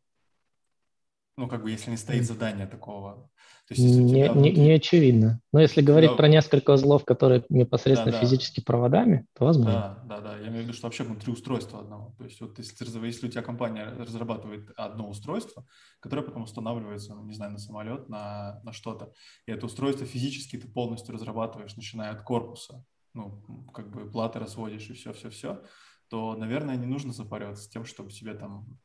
[1.37, 3.29] Ну, как бы, если не стоит задание такого.
[3.67, 4.51] То есть, если не, внутри...
[4.51, 5.39] не, не очевидно.
[5.53, 6.15] Но если говорить да.
[6.17, 8.25] про несколько узлов, которые непосредственно да, да.
[8.25, 10.03] физически проводами, то возможно.
[10.07, 10.37] Да, да, да.
[10.37, 12.13] Я имею в виду, что вообще внутри устройства одного.
[12.17, 15.65] То есть, вот если, если у тебя компания разрабатывает одно устройство,
[16.01, 19.13] которое потом устанавливается, ну, не знаю, на самолет, на, на что-то,
[19.45, 23.41] и это устройство физически ты полностью разрабатываешь, начиная от корпуса, ну,
[23.73, 25.63] как бы платы разводишь и все-все-все,
[26.09, 28.77] то, наверное, не нужно запариваться с тем, чтобы себе там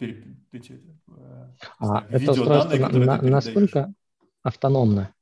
[0.00, 3.92] эти, э, а, это устройство на, настолько
[4.42, 5.14] автономно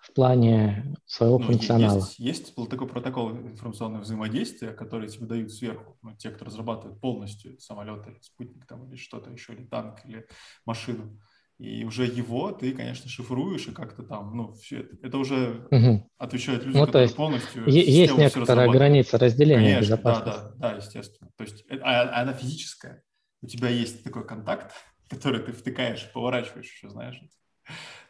[0.00, 1.98] в плане своего ну, функционала.
[1.98, 7.58] Есть, есть такой протокол информационного взаимодействия, который тебе дают сверху, ну, те, кто разрабатывает полностью
[7.60, 10.26] самолеты, спутник там или что-то еще, или танк, или
[10.64, 11.18] машину.
[11.58, 16.10] И уже его ты, конечно, шифруешь и как-то там, ну, все это, это уже угу.
[16.18, 17.66] отвечают люди, ну, которые полностью...
[17.66, 20.40] Есть некоторая граница разделения конечно, безопасности.
[20.40, 21.30] Да, да, да, естественно.
[21.36, 23.02] То есть э, а, она физическая
[23.46, 24.74] у тебя есть такой контакт,
[25.08, 27.20] который ты втыкаешь, поворачиваешь еще, знаешь.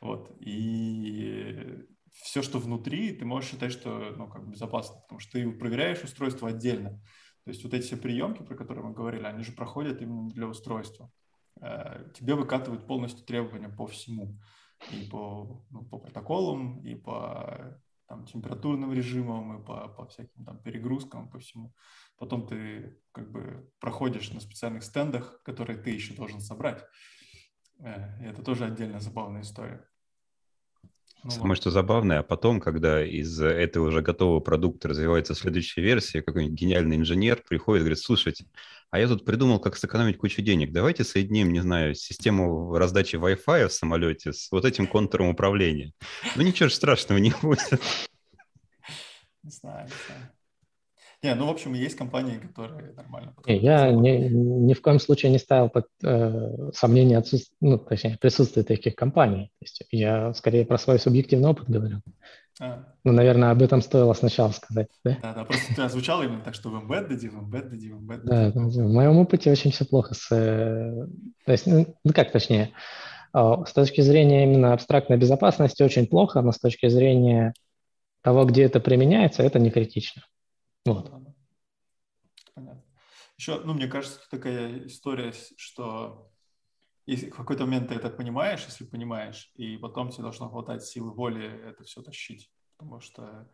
[0.00, 0.34] Вот.
[0.40, 6.02] И все, что внутри, ты можешь считать, что ну, как безопасно, потому что ты проверяешь
[6.02, 6.90] устройство отдельно.
[7.44, 10.46] То есть вот эти все приемки, про которые мы говорили, они же проходят именно для
[10.46, 11.10] устройства.
[11.60, 14.38] Э, тебе выкатывают полностью требования по всему.
[14.90, 20.58] И по, ну, по протоколам, и по там, температурным режимам, и по, по всяким там
[20.58, 21.72] перегрузкам, по всему.
[22.18, 26.84] Потом ты как бы проходишь на специальных стендах, которые ты еще должен собрать.
[27.80, 29.86] Э, и это тоже отдельная забавная история.
[31.24, 31.56] Ну, Самое вот.
[31.56, 36.96] что забавное, а потом, когда из этого уже готового продукта развивается следующая версия, какой-нибудь гениальный
[36.96, 38.46] инженер приходит и говорит, слушайте,
[38.90, 40.72] а я тут придумал, как сэкономить кучу денег.
[40.72, 45.92] Давайте соединим, не знаю, систему раздачи Wi-Fi в самолете с вот этим контуром управления.
[46.36, 47.80] Ну ничего страшного не будет.
[49.42, 50.35] Не знаю, не знаю.
[51.26, 53.34] Не, ну, в общем, есть компании, которые нормально.
[53.46, 58.62] Я ни, ни в коем случае не ставил под э, сомнение отсутствие, ну, точнее, присутствие
[58.62, 59.50] таких компаний.
[59.58, 62.00] То есть я скорее про свой субъективный опыт говорю.
[62.60, 62.84] А.
[63.02, 65.18] Ну, наверное, об этом стоило сначала сказать, да?
[65.20, 68.22] Да, да, просто это звучало именно так, что в embedded, в embedded, в embedded.
[68.24, 70.30] Да, в моем опыте очень все плохо с...
[70.30, 71.08] Э,
[71.44, 72.70] то есть, ну, ну, как точнее,
[73.32, 77.52] а, с точки зрения именно абстрактной безопасности очень плохо, но с точки зрения
[78.22, 80.22] того, где это применяется, это не критично.
[80.86, 81.10] Вот.
[82.54, 82.84] Понятно.
[83.36, 86.30] Еще, ну, мне кажется, такая история, что
[87.04, 91.12] если в какой-то момент ты это понимаешь, если понимаешь, и потом тебе должно хватать силы
[91.12, 92.50] воли это все тащить.
[92.76, 93.50] Потому что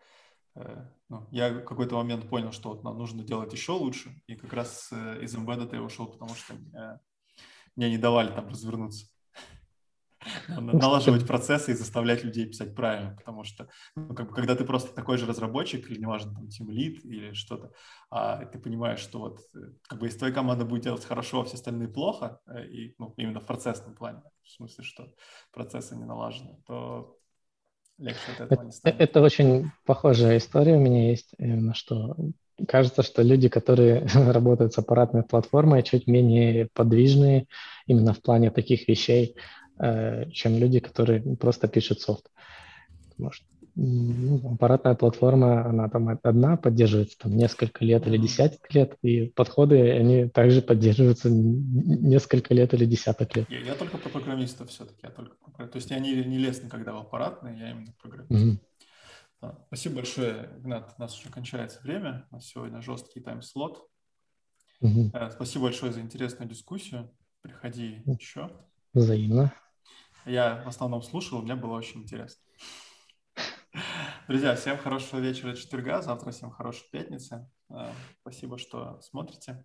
[0.55, 4.37] э, ну, я в какой-то момент понял, что вот нам нужно делать еще лучше, и
[4.37, 6.99] как раз э, из Embedded я ушел, потому что э,
[7.77, 9.07] мне не давали там развернуться.
[10.49, 14.95] Налаживать процессы и заставлять людей писать правильно, потому что ну, как бы, когда ты просто
[14.95, 17.73] такой же разработчик или неважно там тим лид или что-то,
[18.11, 19.59] а ты понимаешь, что вот э,
[19.89, 23.15] как бы если твоя команда будет делать хорошо, а все остальные плохо, э, и ну,
[23.17, 25.13] именно в процессном плане, в смысле, что
[25.53, 27.17] процессы не налажены, то
[27.99, 29.01] легче от этого не станет.
[29.01, 32.17] Это очень похожая история у меня есть, именно что
[32.69, 37.47] кажется, что люди, которые работают с аппаратной платформой, чуть менее подвижные
[37.87, 42.31] именно в плане таких вещей, Э, чем люди, которые просто пишут софт.
[43.11, 48.97] Потому что ну, аппаратная платформа, она там одна поддерживается там несколько лет или десяток лет,
[49.03, 53.51] и подходы, они также поддерживаются несколько лет или десяток лет.
[53.51, 55.67] Я, я только про программистов все-таки, я только про...
[55.69, 58.31] То есть я не, не лез никогда в аппаратные, я именно программист.
[58.31, 58.59] Mm-hmm.
[59.41, 59.59] Да.
[59.69, 60.95] Спасибо большое, Игнат.
[60.99, 62.27] У нас уже кончается время.
[62.31, 63.89] У нас сегодня жесткий тайм-слот.
[64.83, 65.31] Mm-hmm.
[65.31, 67.11] Спасибо большое за интересную дискуссию.
[67.41, 68.17] Приходи mm-hmm.
[68.21, 68.51] еще.
[68.93, 69.53] Взаимно.
[70.25, 72.43] Я в основном слушал, мне было очень интересно.
[74.29, 77.51] Друзья, всем хорошего вечера четверга, завтра всем хорошей пятницы.
[77.71, 79.65] Э, спасибо, что смотрите.